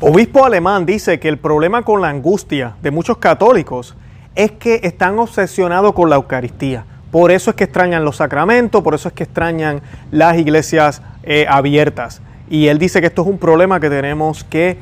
Obispo 0.00 0.44
alemán 0.44 0.86
dice 0.86 1.18
que 1.18 1.28
el 1.28 1.38
problema 1.38 1.82
con 1.82 2.00
la 2.00 2.08
angustia 2.08 2.76
de 2.82 2.92
muchos 2.92 3.18
católicos 3.18 3.96
es 4.36 4.52
que 4.52 4.78
están 4.84 5.18
obsesionados 5.18 5.92
con 5.92 6.08
la 6.08 6.14
Eucaristía. 6.14 6.84
Por 7.10 7.32
eso 7.32 7.50
es 7.50 7.56
que 7.56 7.64
extrañan 7.64 8.04
los 8.04 8.18
sacramentos, 8.18 8.80
por 8.84 8.94
eso 8.94 9.08
es 9.08 9.14
que 9.14 9.24
extrañan 9.24 9.82
las 10.12 10.38
iglesias 10.38 11.02
eh, 11.24 11.46
abiertas. 11.48 12.22
Y 12.48 12.68
él 12.68 12.78
dice 12.78 13.00
que 13.00 13.08
esto 13.08 13.22
es 13.22 13.28
un 13.28 13.38
problema 13.38 13.80
que 13.80 13.90
tenemos 13.90 14.44
que 14.44 14.78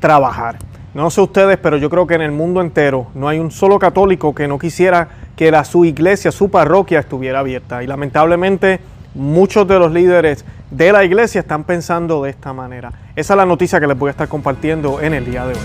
trabajar. 0.00 0.56
No 0.94 1.10
sé 1.10 1.20
ustedes, 1.20 1.58
pero 1.58 1.76
yo 1.76 1.90
creo 1.90 2.06
que 2.06 2.14
en 2.14 2.22
el 2.22 2.32
mundo 2.32 2.62
entero 2.62 3.08
no 3.14 3.28
hay 3.28 3.40
un 3.40 3.50
solo 3.50 3.78
católico 3.78 4.34
que 4.34 4.48
no 4.48 4.58
quisiera 4.58 5.08
que 5.36 5.50
la, 5.50 5.64
su 5.64 5.84
iglesia, 5.84 6.32
su 6.32 6.50
parroquia 6.50 7.00
estuviera 7.00 7.40
abierta. 7.40 7.82
Y 7.82 7.86
lamentablemente 7.86 8.80
muchos 9.14 9.66
de 9.66 9.78
los 9.78 9.92
líderes 9.92 10.44
de 10.70 10.92
la 10.92 11.04
iglesia 11.04 11.40
están 11.40 11.64
pensando 11.64 12.22
de 12.24 12.30
esta 12.30 12.52
manera. 12.52 12.92
Esa 13.14 13.34
es 13.34 13.36
la 13.36 13.46
noticia 13.46 13.80
que 13.80 13.86
les 13.86 13.98
voy 13.98 14.08
a 14.08 14.10
estar 14.10 14.28
compartiendo 14.28 15.00
en 15.00 15.14
el 15.14 15.24
día 15.24 15.46
de 15.46 15.54
hoy. 15.54 15.60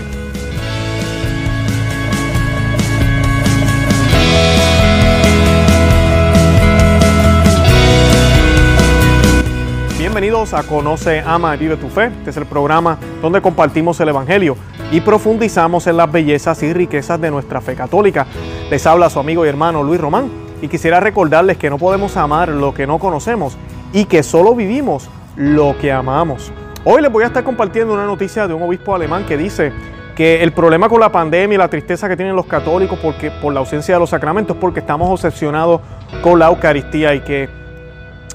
Bienvenidos 9.98 10.54
a 10.54 10.62
Conoce, 10.62 11.20
Ama 11.20 11.54
y 11.54 11.58
Vive 11.58 11.76
tu 11.76 11.88
Fe. 11.88 12.06
Este 12.06 12.30
es 12.30 12.36
el 12.36 12.46
programa 12.46 12.98
donde 13.22 13.40
compartimos 13.40 14.00
el 14.00 14.08
Evangelio 14.08 14.56
y 14.90 15.00
profundizamos 15.00 15.86
en 15.86 15.96
las 15.96 16.10
bellezas 16.10 16.62
y 16.62 16.72
riquezas 16.72 17.20
de 17.20 17.30
nuestra 17.30 17.60
fe 17.60 17.74
católica. 17.74 18.26
Les 18.70 18.86
habla 18.86 19.10
su 19.10 19.18
amigo 19.18 19.44
y 19.44 19.48
hermano 19.48 19.82
Luis 19.82 20.00
Román 20.00 20.39
y 20.62 20.68
quisiera 20.68 21.00
recordarles 21.00 21.56
que 21.56 21.70
no 21.70 21.78
podemos 21.78 22.16
amar 22.16 22.48
lo 22.48 22.74
que 22.74 22.86
no 22.86 22.98
conocemos 22.98 23.56
y 23.92 24.04
que 24.04 24.22
solo 24.22 24.54
vivimos 24.54 25.08
lo 25.36 25.76
que 25.78 25.92
amamos. 25.92 26.52
Hoy 26.84 27.02
les 27.02 27.10
voy 27.10 27.24
a 27.24 27.26
estar 27.26 27.44
compartiendo 27.44 27.94
una 27.94 28.06
noticia 28.06 28.46
de 28.46 28.54
un 28.54 28.62
obispo 28.62 28.94
alemán 28.94 29.24
que 29.26 29.36
dice 29.36 29.72
que 30.14 30.42
el 30.42 30.52
problema 30.52 30.88
con 30.88 31.00
la 31.00 31.10
pandemia 31.10 31.54
y 31.54 31.58
la 31.58 31.68
tristeza 31.68 32.08
que 32.08 32.16
tienen 32.16 32.36
los 32.36 32.46
católicos 32.46 32.98
porque, 33.02 33.30
por 33.30 33.52
la 33.52 33.60
ausencia 33.60 33.94
de 33.94 34.00
los 34.00 34.10
sacramentos 34.10 34.56
es 34.56 34.60
porque 34.60 34.80
estamos 34.80 35.08
obsesionados 35.08 35.80
con 36.22 36.38
la 36.38 36.48
Eucaristía 36.48 37.14
y 37.14 37.20
que 37.20 37.48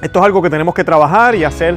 esto 0.02 0.20
es 0.20 0.26
algo 0.26 0.42
que 0.42 0.50
tenemos 0.50 0.74
que 0.74 0.84
trabajar 0.84 1.36
y 1.36 1.44
hacer 1.44 1.76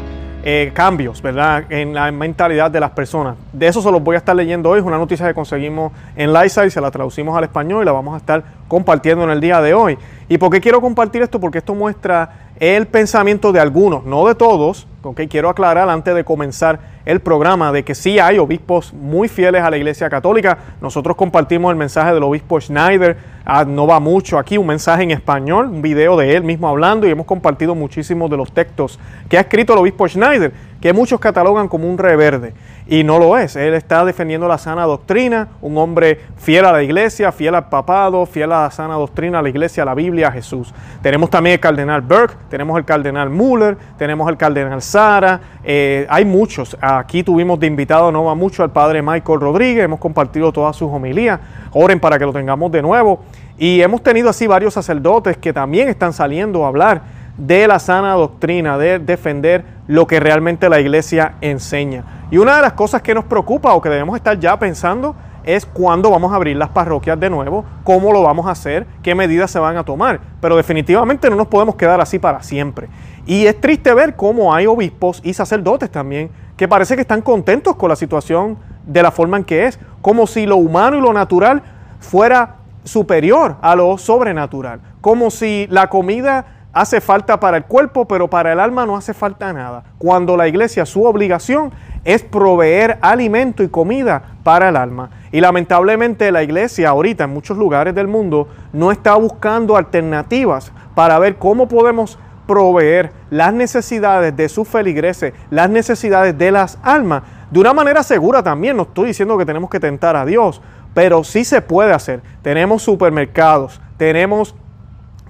eh, 0.51 0.73
cambios, 0.73 1.21
¿verdad? 1.21 1.65
En 1.69 1.93
la 1.93 2.11
mentalidad 2.11 2.71
de 2.71 2.81
las 2.81 2.93
personas. 2.93 3.37
De 3.53 3.67
eso 3.67 3.83
se 3.83 3.93
los 3.93 4.03
voy 4.03 4.15
a 4.15 4.19
estar 4.19 4.35
leyendo 4.35 4.71
hoy. 4.71 4.79
Es 4.79 4.85
una 4.87 4.97
noticia 4.97 5.27
que 5.27 5.35
conseguimos 5.35 5.93
en 6.17 6.33
Liza 6.33 6.65
y 6.65 6.71
se 6.71 6.81
la 6.81 6.91
traducimos 6.91 7.37
al 7.37 7.45
español 7.45 7.83
y 7.83 7.85
la 7.85 7.93
vamos 7.93 8.15
a 8.15 8.17
estar 8.17 8.43
compartiendo 8.67 9.25
en 9.25 9.31
el 9.31 9.43
día 9.43 9.61
de 9.61 9.75
hoy. 9.75 9.99
¿Y 10.27 10.39
por 10.39 10.51
qué 10.51 10.63
quiero 10.63 10.81
compartir 10.81 11.21
esto? 11.21 11.39
Porque 11.39 11.59
esto 11.59 11.75
muestra 11.75 12.49
el 12.59 12.87
pensamiento 12.87 13.53
de 13.53 13.61
algunos, 13.61 14.07
no 14.07 14.27
de 14.27 14.35
todos, 14.35 14.87
¿ok? 15.03 15.23
Quiero 15.29 15.49
aclarar 15.49 15.89
antes 15.89 16.15
de 16.15 16.25
comenzar 16.25 16.81
el 17.05 17.21
programa 17.21 17.73
de 17.73 17.85
que 17.85 17.95
sí 17.95 18.19
hay 18.19 18.39
obispos 18.39 18.93
muy 18.93 19.29
fieles 19.29 19.63
a 19.63 19.71
la 19.71 19.77
Iglesia 19.77 20.11
Católica. 20.11 20.59
Nosotros 20.81 21.17
compartimos 21.17 21.71
el 21.71 21.77
mensaje 21.77 22.13
del 22.13 22.23
obispo 22.23 22.61
Schneider, 22.61 23.17
ah, 23.47 23.65
no 23.65 23.87
va 23.87 23.99
mucho 23.99 24.39
aquí, 24.39 24.59
un 24.59 24.67
mensaje 24.67 25.05
en 25.05 25.13
español, 25.13 25.67
un 25.67 25.81
video 25.81 26.17
de 26.17 26.37
él 26.37 26.43
mismo 26.43 26.69
hablando 26.69 27.07
y 27.07 27.11
hemos 27.11 27.27
compartido 27.27 27.75
muchísimos 27.75 28.31
de 28.31 28.37
los 28.37 28.53
textos 28.53 28.99
que 29.29 29.39
ha 29.39 29.41
escrito 29.41 29.73
el 29.73 29.79
obispo 29.79 30.07
Schneider, 30.07 30.53
que 30.81 30.93
muchos 30.93 31.19
catalogan 31.19 31.69
como 31.69 31.89
un 31.89 31.99
reverde 31.99 32.53
y 32.87 33.05
no 33.05 33.19
lo 33.19 33.37
es. 33.37 33.57
Él 33.57 33.75
está 33.75 34.05
defendiendo 34.05 34.49
la 34.49 34.59
sana 34.59 34.85
doctrina, 34.85 35.49
un 35.61 35.77
hombre 35.77 36.21
fiel 36.37 36.65
a 36.65 36.73
la 36.73 36.83
iglesia, 36.83 37.33
fiel 37.33 37.55
al 37.55 37.69
papado, 37.69 38.25
fiel 38.27 38.53
a 38.53 38.65
la 38.65 38.71
sana 38.71 38.95
doctrina, 38.95 39.39
a 39.39 39.43
la 39.43 39.49
iglesia, 39.49 39.83
a 39.83 39.87
la 39.87 39.95
Biblia, 39.95 40.29
a 40.29 40.33
Jesús. 40.33 40.73
Tenemos 41.03 41.31
también 41.31 41.55
el 41.55 41.61
cardenal 41.61 42.01
Burke, 42.03 42.37
tenemos 42.49 42.79
el 42.79 42.85
cardenal 42.85 43.31
Muller, 43.31 43.77
tenemos 43.99 44.29
el 44.29 44.37
cardenal 44.37 44.81
Sara, 44.89 45.41
eh, 45.63 46.07
hay 46.09 46.25
muchos. 46.25 46.77
Aquí 46.81 47.23
tuvimos 47.23 47.61
de 47.61 47.67
invitado 47.67 48.11
no 48.11 48.25
va 48.25 48.35
mucho 48.35 48.63
al 48.63 48.71
padre 48.71 49.03
Michael 49.03 49.41
Rodríguez, 49.41 49.85
hemos 49.85 50.01
compartido 50.01 50.53
todas 50.53 50.75
sus 50.77 50.91
homilías. 50.91 51.39
Oren 51.73 52.01
para 52.01 52.19
que 52.19 52.25
lo 52.25 52.33
tengamos 52.33 52.73
de 52.73 52.83
nuevo. 52.83 53.21
Y 53.59 53.81
hemos 53.83 54.03
tenido 54.03 54.31
así 54.31 54.47
varios 54.47 54.75
sacerdotes 54.75 55.37
que 55.37 55.53
también 55.53 55.89
están 55.89 56.13
saliendo 56.13 56.65
a 56.65 56.69
hablar 56.69 57.03
de 57.37 57.69
la 57.69 57.79
sana 57.79 58.15
doctrina, 58.15 58.79
de 58.79 58.99
defender 58.99 59.65
lo 59.87 60.07
que 60.07 60.21
realmente 60.21 60.69
la 60.69 60.81
iglesia 60.81 61.35
enseña. 61.41 62.27
Y 62.31 62.39
una 62.39 62.57
de 62.57 62.63
las 62.63 62.73
cosas 62.73 63.03
que 63.03 63.15
nos 63.15 63.25
preocupa 63.25 63.75
o 63.75 63.81
que 63.81 63.89
debemos 63.89 64.17
estar 64.17 64.39
ya 64.39 64.59
pensando 64.59 65.15
es 65.45 65.67
cuándo 65.67 66.11
vamos 66.11 66.33
a 66.33 66.37
abrir 66.37 66.57
las 66.57 66.69
parroquias 66.71 67.19
de 67.19 67.31
nuevo, 67.31 67.65
cómo 67.85 68.13
lo 68.13 68.23
vamos 68.23 68.47
a 68.47 68.51
hacer, 68.51 68.87
qué 69.03 69.15
medidas 69.15 69.51
se 69.51 69.59
van 69.59 69.77
a 69.77 69.85
tomar. 69.85 70.21
Pero 70.41 70.57
definitivamente 70.57 71.31
no 71.31 71.37
nos 71.37 71.49
podemos 71.49 71.77
quedar 71.77 72.01
así 72.01 72.19
para 72.19 72.43
siempre. 72.43 72.89
Y 73.27 73.47
es 73.47 73.61
triste 73.61 73.93
ver 73.95 74.17
cómo 74.17 74.55
hay 74.55 74.67
obispos 74.67 75.21
y 75.25 75.35
sacerdotes 75.35 75.91
también 75.91 76.31
que 76.57 76.67
parece 76.67 76.97
que 76.97 77.03
están 77.03 77.23
contentos 77.23 77.77
con 77.77 77.89
la 77.89 77.97
situación 77.97 78.59
de 78.87 79.03
la 79.03 79.11
forma 79.11 79.37
en 79.37 79.45
que 79.45 79.67
es, 79.67 79.79
como 80.03 80.27
si 80.27 80.47
lo 80.47 80.57
humano 80.57 80.97
y 80.97 81.01
lo 81.01 81.13
natural 81.13 81.63
fuera 82.01 82.57
superior 82.85 83.57
a 83.61 83.77
lo 83.77 83.99
sobrenatural, 83.99 84.81
como 85.01 85.31
si 85.31 85.67
la 85.71 85.89
comida 85.89 86.47
hace 86.73 87.01
falta 87.01 87.39
para 87.41 87.57
el 87.57 87.65
cuerpo, 87.65 88.07
pero 88.07 88.29
para 88.29 88.53
el 88.53 88.61
alma 88.61 88.87
no 88.87 88.97
hace 88.97 89.15
falta 89.15 89.53
nada. 89.53 89.85
Cuando 89.99 90.37
la 90.37 90.49
iglesia, 90.49 90.87
su 90.87 91.05
obligación 91.05 91.73
es 92.05 92.23
proveer 92.23 92.99
alimento 93.01 93.63
y 93.63 93.69
comida 93.69 94.23
para 94.43 94.69
el 94.69 94.77
alma. 94.77 95.11
Y 95.31 95.41
lamentablemente 95.41 96.33
la 96.33 96.43
iglesia 96.43 96.89
ahorita 96.89 97.25
en 97.25 97.31
muchos 97.31 97.59
lugares 97.59 97.95
del 97.95 98.09
mundo 98.09 98.49
no 98.73 98.91
está 98.91 99.15
buscando 99.15 99.77
alternativas 99.77 100.73
para 100.95 101.19
ver 101.19 101.37
cómo 101.37 101.69
podemos 101.69 102.19
proveer 102.47 103.13
las 103.31 103.53
necesidades 103.53 104.35
de 104.35 104.49
sus 104.49 104.67
feligreses, 104.67 105.35
las 105.51 105.69
necesidades 105.69 106.37
de 106.37 106.51
las 106.51 106.79
almas, 106.83 107.23
de 107.51 107.61
una 107.61 107.75
manera 107.75 108.03
segura 108.03 108.43
también. 108.43 108.77
No 108.77 108.85
estoy 108.85 109.09
diciendo 109.09 109.37
que 109.37 109.45
tenemos 109.45 109.69
que 109.69 109.79
tentar 109.79 110.17
a 110.17 110.25
Dios, 110.25 110.63
pero 110.95 111.23
sí 111.25 111.45
se 111.45 111.61
puede 111.61 111.93
hacer. 111.93 112.23
Tenemos 112.41 112.83
supermercados, 112.83 113.81
tenemos 113.99 114.55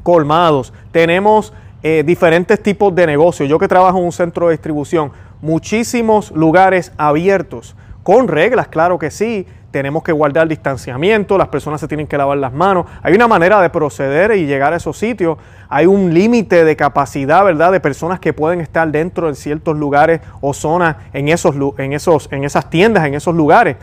colmados, 0.05 0.73
tenemos 0.93 1.53
eh, 1.83 2.05
diferentes 2.07 2.63
tipos 2.63 2.95
de 2.95 3.07
negocios. 3.07 3.49
Yo 3.49 3.59
que 3.59 3.69
trabajo 3.69 3.99
en 3.99 4.05
un 4.05 4.13
centro 4.13 4.47
de 4.47 4.53
distribución, 4.53 5.13
muchísimos 5.43 6.31
lugares 6.31 6.93
abiertos, 6.97 7.77
con 8.03 8.29
reglas, 8.29 8.69
claro 8.69 8.99
que 8.99 9.11
sí. 9.11 9.47
Tenemos 9.71 10.03
que 10.03 10.13
guardar 10.13 10.49
distanciamiento, 10.49 11.37
las 11.37 11.49
personas 11.49 11.81
se 11.81 11.89
tienen 11.89 12.07
que 12.07 12.17
lavar 12.17 12.39
las 12.39 12.55
manos. 12.55 12.87
Hay 13.03 13.15
una 13.15 13.29
manera 13.29 13.61
de 13.61 13.69
proceder 13.69 14.33
y 14.33 14.47
llegar 14.47 14.73
a 14.73 14.77
esos 14.77 14.97
sitios. 14.97 15.37
Hay 15.69 15.85
un 15.85 16.15
límite 16.15 16.65
de 16.65 16.75
capacidad, 16.75 17.45
¿verdad?, 17.45 17.73
de 17.73 17.81
personas 17.81 18.19
que 18.19 18.33
pueden 18.33 18.61
estar 18.61 18.91
dentro 18.91 19.29
de 19.29 19.35
ciertos 19.35 19.77
lugares 19.77 20.21
o 20.41 20.55
zonas 20.55 20.97
en, 21.13 21.29
esos, 21.29 21.55
en, 21.77 21.93
esos, 21.93 22.29
en 22.33 22.45
esas 22.45 22.71
tiendas, 22.71 23.05
en 23.07 23.15
esos 23.15 23.35
lugares. 23.35 23.77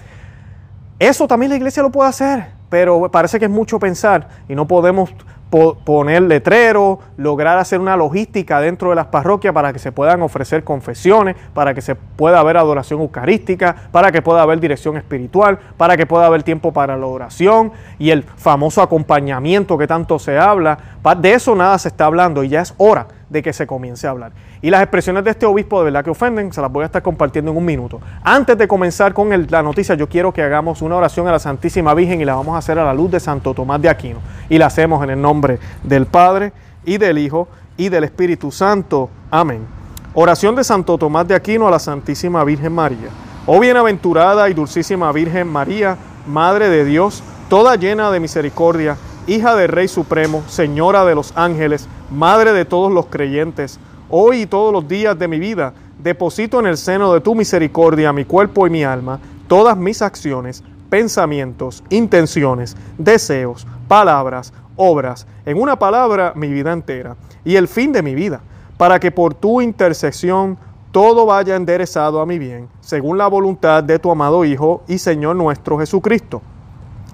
Eso 0.97 1.27
también 1.27 1.51
la 1.51 1.57
iglesia 1.57 1.83
lo 1.83 1.91
puede 1.91 2.09
hacer, 2.09 2.47
pero 2.69 3.11
parece 3.11 3.37
que 3.37 3.45
es 3.45 3.51
mucho 3.51 3.77
pensar 3.77 4.29
y 4.47 4.55
no 4.55 4.65
podemos 4.67 5.13
poner 5.49 6.23
letreros, 6.23 6.99
lograr 7.17 7.57
hacer 7.57 7.79
una 7.79 7.95
logística 7.95 8.59
dentro 8.59 8.89
de 8.89 8.95
las 8.95 9.07
parroquias 9.07 9.53
para 9.53 9.71
que 9.71 9.79
se 9.79 9.91
puedan 9.91 10.21
ofrecer 10.21 10.63
confesiones, 10.63 11.35
para 11.53 11.73
que 11.73 11.81
se 11.81 11.95
pueda 11.95 12.39
haber 12.39 12.57
adoración 12.57 12.99
eucarística, 12.99 13.75
para 13.91 14.11
que 14.11 14.21
pueda 14.21 14.41
haber 14.41 14.59
dirección 14.59 14.97
espiritual, 14.97 15.59
para 15.77 15.95
que 15.95 16.05
pueda 16.05 16.25
haber 16.25 16.43
tiempo 16.43 16.73
para 16.73 16.97
la 16.97 17.05
oración 17.05 17.71
y 17.99 18.09
el 18.09 18.23
famoso 18.23 18.81
acompañamiento 18.81 19.77
que 19.77 19.87
tanto 19.87 20.19
se 20.19 20.37
habla. 20.37 20.77
De 21.17 21.33
eso 21.33 21.55
nada 21.55 21.77
se 21.77 21.87
está 21.87 22.05
hablando 22.05 22.43
y 22.43 22.49
ya 22.49 22.61
es 22.61 22.73
hora 22.77 23.07
de 23.29 23.41
que 23.41 23.53
se 23.53 23.65
comience 23.65 24.07
a 24.07 24.11
hablar. 24.11 24.31
Y 24.61 24.69
las 24.69 24.81
expresiones 24.81 25.23
de 25.23 25.31
este 25.31 25.45
obispo 25.45 25.79
de 25.79 25.85
verdad 25.85 26.03
que 26.03 26.09
ofenden, 26.09 26.51
se 26.53 26.61
las 26.61 26.71
voy 26.71 26.83
a 26.83 26.85
estar 26.85 27.01
compartiendo 27.01 27.51
en 27.51 27.57
un 27.57 27.65
minuto. 27.65 27.99
Antes 28.23 28.57
de 28.57 28.67
comenzar 28.67 29.13
con 29.13 29.29
la 29.49 29.63
noticia, 29.63 29.95
yo 29.95 30.07
quiero 30.07 30.33
que 30.33 30.41
hagamos 30.41 30.81
una 30.81 30.95
oración 30.95 31.27
a 31.27 31.31
la 31.31 31.39
Santísima 31.39 31.93
Virgen 31.93 32.21
y 32.21 32.25
la 32.25 32.35
vamos 32.35 32.55
a 32.55 32.59
hacer 32.59 32.77
a 32.79 32.85
la 32.85 32.93
luz 32.93 33.11
de 33.11 33.19
Santo 33.19 33.53
Tomás 33.53 33.81
de 33.81 33.89
Aquino. 33.89 34.19
Y 34.49 34.57
la 34.57 34.67
hacemos 34.67 35.03
en 35.03 35.11
el 35.11 35.21
nombre 35.21 35.59
del 35.83 36.05
Padre 36.05 36.53
y 36.85 36.97
del 36.97 37.17
Hijo 37.17 37.47
y 37.77 37.89
del 37.89 38.03
Espíritu 38.03 38.51
Santo. 38.51 39.09
Amén. 39.31 39.65
Oración 40.13 40.55
de 40.55 40.63
Santo 40.63 40.97
Tomás 40.97 41.27
de 41.27 41.35
Aquino 41.35 41.67
a 41.67 41.71
la 41.71 41.79
Santísima 41.79 42.43
Virgen 42.43 42.73
María. 42.73 43.09
Oh 43.47 43.59
bienaventurada 43.59 44.49
y 44.49 44.53
dulcísima 44.53 45.11
Virgen 45.11 45.47
María, 45.47 45.97
Madre 46.25 46.69
de 46.69 46.85
Dios, 46.85 47.21
toda 47.49 47.75
llena 47.75 48.09
de 48.09 48.19
misericordia, 48.19 48.97
hija 49.27 49.55
del 49.55 49.67
Rey 49.67 49.87
Supremo, 49.87 50.43
Señora 50.47 51.05
de 51.05 51.13
los 51.13 51.33
ángeles, 51.35 51.87
Madre 52.11 52.53
de 52.53 52.65
todos 52.65 52.91
los 52.91 53.07
creyentes, 53.07 53.79
hoy 54.09 54.41
y 54.41 54.45
todos 54.45 54.71
los 54.71 54.87
días 54.87 55.17
de 55.17 55.27
mi 55.27 55.39
vida, 55.39 55.73
deposito 55.97 56.59
en 56.59 56.67
el 56.67 56.77
seno 56.77 57.11
de 57.13 57.21
tu 57.21 57.33
misericordia 57.33 58.13
mi 58.13 58.25
cuerpo 58.25 58.67
y 58.67 58.69
mi 58.69 58.83
alma, 58.83 59.19
todas 59.47 59.75
mis 59.75 60.03
acciones, 60.03 60.63
pensamientos, 60.89 61.83
intenciones, 61.89 62.77
deseos, 62.99 63.65
palabras, 63.87 64.53
obras, 64.75 65.25
en 65.45 65.59
una 65.59 65.79
palabra 65.79 66.33
mi 66.35 66.47
vida 66.49 66.73
entera 66.73 67.15
y 67.43 67.55
el 67.55 67.67
fin 67.67 67.91
de 67.91 68.03
mi 68.03 68.13
vida, 68.13 68.41
para 68.77 68.99
que 68.99 69.11
por 69.11 69.33
tu 69.33 69.59
intercesión 69.61 70.59
todo 70.91 71.25
vaya 71.25 71.55
enderezado 71.55 72.21
a 72.21 72.25
mi 72.25 72.37
bien, 72.37 72.69
según 72.81 73.17
la 73.17 73.27
voluntad 73.27 73.83
de 73.83 73.97
tu 73.97 74.11
amado 74.11 74.45
Hijo 74.45 74.83
y 74.87 74.99
Señor 74.99 75.35
nuestro 75.35 75.79
Jesucristo. 75.79 76.41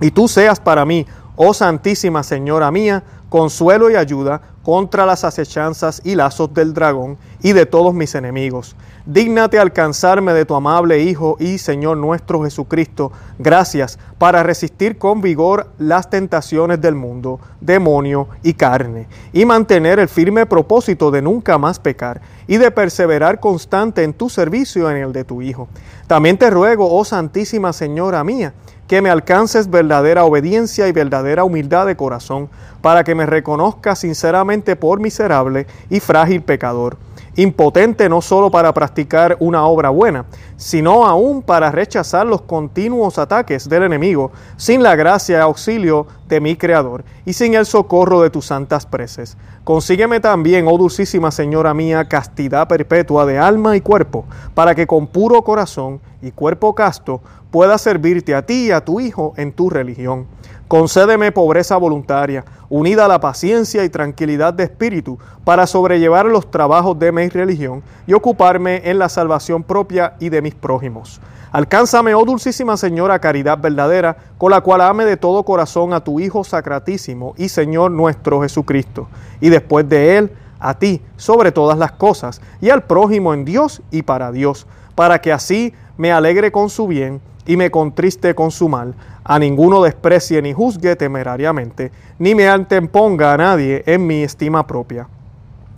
Y 0.02 0.12
tú 0.12 0.28
seas 0.28 0.60
para 0.60 0.86
mí, 0.86 1.06
oh 1.36 1.54
Santísima 1.54 2.24
Señora 2.24 2.72
mía, 2.72 3.04
consuelo 3.30 3.90
y 3.90 3.96
ayuda 3.96 4.42
contra 4.64 5.06
las 5.06 5.24
acechanzas 5.24 6.02
y 6.04 6.16
lazos 6.16 6.54
del 6.54 6.74
dragón 6.74 7.18
y 7.42 7.54
de 7.54 7.66
todos 7.66 7.94
mis 7.94 8.16
enemigos. 8.16 8.76
Dígnate 9.06 9.58
alcanzarme 9.58 10.32
de 10.34 10.46
tu 10.46 10.54
amable 10.54 11.02
Hijo 11.02 11.36
y 11.40 11.58
Señor 11.58 11.98
nuestro 11.98 12.44
Jesucristo, 12.44 13.12
gracias 13.40 13.98
para 14.20 14.44
resistir 14.44 15.00
con 15.00 15.22
vigor 15.22 15.72
las 15.80 16.12
tentaciones 16.12 16.80
del 16.82 16.94
mundo, 16.94 17.40
demonio 17.62 18.28
y 18.44 18.54
carne, 18.54 19.08
y 19.34 19.44
mantener 19.46 19.98
el 19.98 20.08
firme 20.08 20.46
propósito 20.46 21.10
de 21.10 21.24
nunca 21.24 21.58
más 21.58 21.80
pecar 21.80 22.22
y 22.46 22.58
de 22.58 22.70
perseverar 22.70 23.40
constante 23.40 24.04
en 24.04 24.14
tu 24.14 24.30
servicio 24.30 24.92
en 24.92 24.98
el 24.98 25.14
de 25.14 25.24
tu 25.24 25.42
Hijo. 25.42 25.68
También 26.06 26.38
te 26.38 26.52
ruego, 26.52 26.94
oh 26.96 27.04
Santísima 27.04 27.74
Señora 27.74 28.24
mía, 28.24 28.54
que 28.88 29.02
me 29.02 29.10
alcances 29.10 29.72
verdadera 29.72 30.26
obediencia 30.26 30.88
y 30.88 30.92
verdadera 30.92 31.44
humildad 31.44 31.88
de 31.88 31.96
corazón, 31.96 32.50
para 32.82 33.04
que 33.04 33.16
me 33.16 33.26
reconozca 33.26 33.96
sinceramente 33.96 34.76
por 34.76 35.00
miserable 35.00 35.66
y 35.90 36.00
frágil 36.00 36.44
pecador, 36.44 36.98
impotente 37.36 38.10
no 38.10 38.22
solo 38.22 38.52
para 38.52 38.74
practicar 38.74 39.38
una 39.40 39.66
obra 39.66 39.90
buena, 39.90 40.26
sino 40.58 41.06
aún 41.06 41.42
para 41.42 41.72
rechazar 41.72 42.26
los 42.26 42.42
continuos 42.42 43.18
ataques 43.18 43.68
del 43.70 43.84
enemigo, 43.84 44.32
sin 44.58 44.84
la 44.84 44.96
gracia 44.96 45.38
y 45.38 45.42
auxilio 45.42 46.08
de 46.32 46.40
mi 46.40 46.56
Creador, 46.56 47.04
y 47.26 47.34
sin 47.34 47.56
el 47.56 47.66
socorro 47.66 48.22
de 48.22 48.30
tus 48.30 48.46
santas 48.46 48.86
preces. 48.86 49.36
Consígueme 49.66 50.22
también, 50.22 50.66
oh 50.66 50.78
dulcísima 50.78 51.30
Señora 51.30 51.74
mía, 51.74 52.08
castidad 52.08 52.70
perpetua 52.70 53.26
de 53.26 53.38
alma 53.38 53.76
y 53.76 53.82
cuerpo, 53.82 54.24
para 54.54 54.74
que 54.74 54.88
con 54.88 55.08
puro 55.08 55.42
corazón 55.42 56.00
y 56.22 56.32
cuerpo 56.32 56.74
casto 56.74 57.22
pueda 57.52 57.78
servirte 57.78 58.34
a 58.34 58.46
ti 58.46 58.68
y 58.68 58.72
a 58.72 58.86
tu 58.86 59.02
Hijo 59.02 59.34
en 59.36 59.52
tu 59.52 59.70
religión. 59.70 60.26
Concédeme 60.70 61.34
pobreza 61.34 61.76
voluntaria, 61.76 62.46
unida 62.70 63.04
a 63.04 63.10
la 63.10 63.20
paciencia 63.20 63.84
y 63.84 63.90
tranquilidad 63.90 64.54
de 64.54 64.64
espíritu, 64.64 65.20
para 65.44 65.68
sobrellevar 65.68 66.28
los 66.28 66.50
trabajos 66.50 66.98
de 66.98 67.12
mi 67.12 67.28
religión 67.28 67.84
y 68.08 68.14
ocuparme 68.14 68.90
en 68.90 69.00
la 69.00 69.10
salvación 69.10 69.64
propia 69.64 70.14
y 70.22 70.30
de 70.30 70.42
mis 70.42 70.56
prójimos. 70.56 71.20
Alcánzame, 71.52 72.16
oh 72.16 72.24
dulcísima 72.24 72.78
Señora, 72.78 73.20
caridad 73.20 73.58
verdadera, 73.58 74.16
con 74.42 74.50
la 74.50 74.62
cual 74.62 74.82
ame 74.82 75.06
de 75.06 75.18
todo 75.18 75.44
corazón 75.44 75.94
a 75.94 76.04
tu 76.04 76.20
Hijo 76.20 76.44
Sacratísimo 76.44 77.36
y 77.38 77.48
Señor 77.48 77.92
nuestro 77.92 78.42
Jesucristo, 78.42 79.08
y 79.40 79.50
después 79.50 79.88
de 79.88 80.18
Él, 80.18 80.32
a 80.60 80.74
ti 80.80 81.00
sobre 81.16 81.52
todas 81.52 81.78
las 81.78 81.92
cosas, 81.92 82.42
y 82.60 82.72
al 82.72 82.82
prójimo 82.86 83.36
en 83.36 83.46
Dios 83.46 83.84
y 83.92 84.02
para 84.02 84.32
Dios, 84.32 84.66
para 84.96 85.22
que 85.22 85.32
así 85.32 85.76
me 85.96 86.12
alegre 86.12 86.52
con 86.52 86.72
su 86.72 86.88
bien 86.88 87.22
y 87.46 87.56
me 87.56 87.70
contriste 87.70 88.34
con 88.34 88.50
su 88.50 88.68
mal, 88.68 88.96
a 89.24 89.38
ninguno 89.38 89.84
desprecie 89.84 90.42
ni 90.42 90.54
juzgue 90.54 90.96
temerariamente, 90.96 91.92
ni 92.18 92.34
me 92.34 92.48
anteponga 92.48 93.34
a 93.34 93.38
nadie 93.38 93.84
en 93.86 94.08
mi 94.08 94.24
estima 94.24 94.66
propia. 94.66 95.08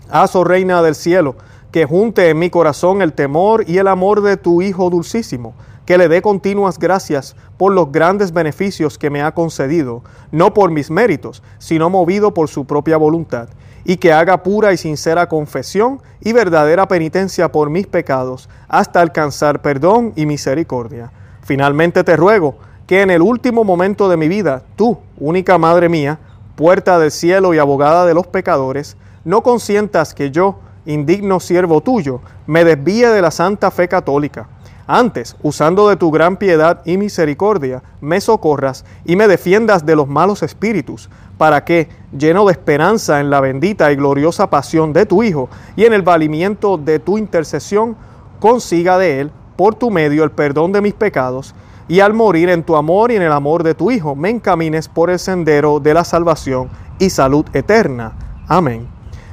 Haz, 0.10 0.38
oh 0.38 0.46
Reina 0.46 0.82
del 0.82 0.96
cielo, 0.96 1.36
que 1.70 1.84
junte 1.84 2.30
en 2.30 2.40
mi 2.40 2.50
corazón 2.50 3.02
el 3.02 3.12
temor 3.12 3.66
y 3.68 3.80
el 3.80 3.90
amor 3.90 4.22
de 4.22 4.38
tu 4.38 4.62
Hijo 4.62 4.90
dulcísimo, 4.90 5.54
que 5.86 5.98
le 5.98 6.08
dé 6.08 6.22
continuas 6.22 6.80
gracias 6.80 7.36
por 7.58 7.74
los 7.74 7.92
grandes 7.92 8.32
beneficios 8.32 8.98
que 8.98 9.10
me 9.10 9.22
ha 9.22 9.34
concedido, 9.34 10.04
no 10.32 10.54
por 10.54 10.72
mis 10.72 10.90
méritos, 10.90 11.44
sino 11.58 11.90
movido 11.90 12.34
por 12.34 12.48
su 12.48 12.66
propia 12.66 12.98
voluntad, 12.98 13.50
y 13.84 13.98
que 13.98 14.14
haga 14.14 14.44
pura 14.44 14.72
y 14.72 14.78
sincera 14.78 15.28
confesión 15.28 16.02
y 16.22 16.32
verdadera 16.32 16.88
penitencia 16.88 17.52
por 17.52 17.70
mis 17.70 17.88
pecados, 17.88 18.50
hasta 18.68 19.02
alcanzar 19.02 19.62
perdón 19.62 20.14
y 20.16 20.26
misericordia. 20.26 21.12
Finalmente 21.42 22.04
te 22.04 22.16
ruego 22.16 22.56
que 22.88 23.02
en 23.02 23.12
el 23.12 23.22
último 23.22 23.64
momento 23.64 24.08
de 24.08 24.18
mi 24.18 24.28
vida, 24.28 24.64
tú, 24.76 24.98
única 25.18 25.58
Madre 25.58 25.90
mía, 25.90 26.20
puerta 26.56 27.00
del 27.00 27.12
cielo 27.12 27.54
y 27.54 27.58
abogada 27.58 28.06
de 28.06 28.14
los 28.14 28.28
pecadores, 28.28 28.96
no 29.26 29.42
consientas 29.42 30.14
que 30.14 30.32
yo, 30.32 30.60
indigno 30.86 31.40
siervo 31.40 31.82
tuyo, 31.82 32.22
me 32.46 32.64
desvíe 32.64 33.08
de 33.08 33.22
la 33.22 33.32
santa 33.32 33.72
fe 33.72 33.88
católica. 33.88 34.48
Antes, 34.88 35.38
usando 35.42 35.88
de 35.88 35.96
tu 35.96 36.12
gran 36.12 36.36
piedad 36.38 36.82
y 36.86 36.98
misericordia, 36.98 37.84
me 38.02 38.20
socorras 38.20 38.84
y 39.06 39.16
me 39.16 39.28
defiendas 39.28 39.86
de 39.86 39.96
los 39.96 40.08
malos 40.08 40.44
espíritus, 40.44 41.10
para 41.38 41.64
que, 41.64 41.90
lleno 42.18 42.46
de 42.46 42.52
esperanza 42.52 43.20
en 43.20 43.30
la 43.30 43.40
bendita 43.40 43.92
y 43.92 43.96
gloriosa 43.96 44.50
pasión 44.50 44.94
de 44.94 45.06
tu 45.06 45.24
Hijo 45.24 45.50
y 45.76 45.86
en 45.86 45.94
el 45.94 46.02
valimiento 46.02 46.78
de 46.78 47.00
tu 47.00 47.18
intercesión, 47.18 47.96
consiga 48.40 48.98
de 48.98 49.22
Él, 49.22 49.32
por 49.56 49.76
tu 49.76 49.90
medio, 49.90 50.24
el 50.24 50.32
perdón 50.32 50.72
de 50.72 50.82
mis 50.82 50.94
pecados 50.94 51.56
y 51.88 52.00
al 52.00 52.14
morir 52.14 52.50
en 52.50 52.64
tu 52.64 52.76
amor 52.76 53.12
y 53.12 53.16
en 53.16 53.22
el 53.22 53.32
amor 53.32 53.64
de 53.64 53.76
tu 53.76 53.92
Hijo, 53.92 54.16
me 54.16 54.30
encamines 54.30 54.88
por 54.88 55.10
el 55.10 55.20
sendero 55.20 55.80
de 55.80 55.94
la 55.94 56.04
salvación 56.04 56.70
y 57.00 57.10
salud 57.10 57.46
eterna. 57.54 58.14
Amén. 58.48 58.88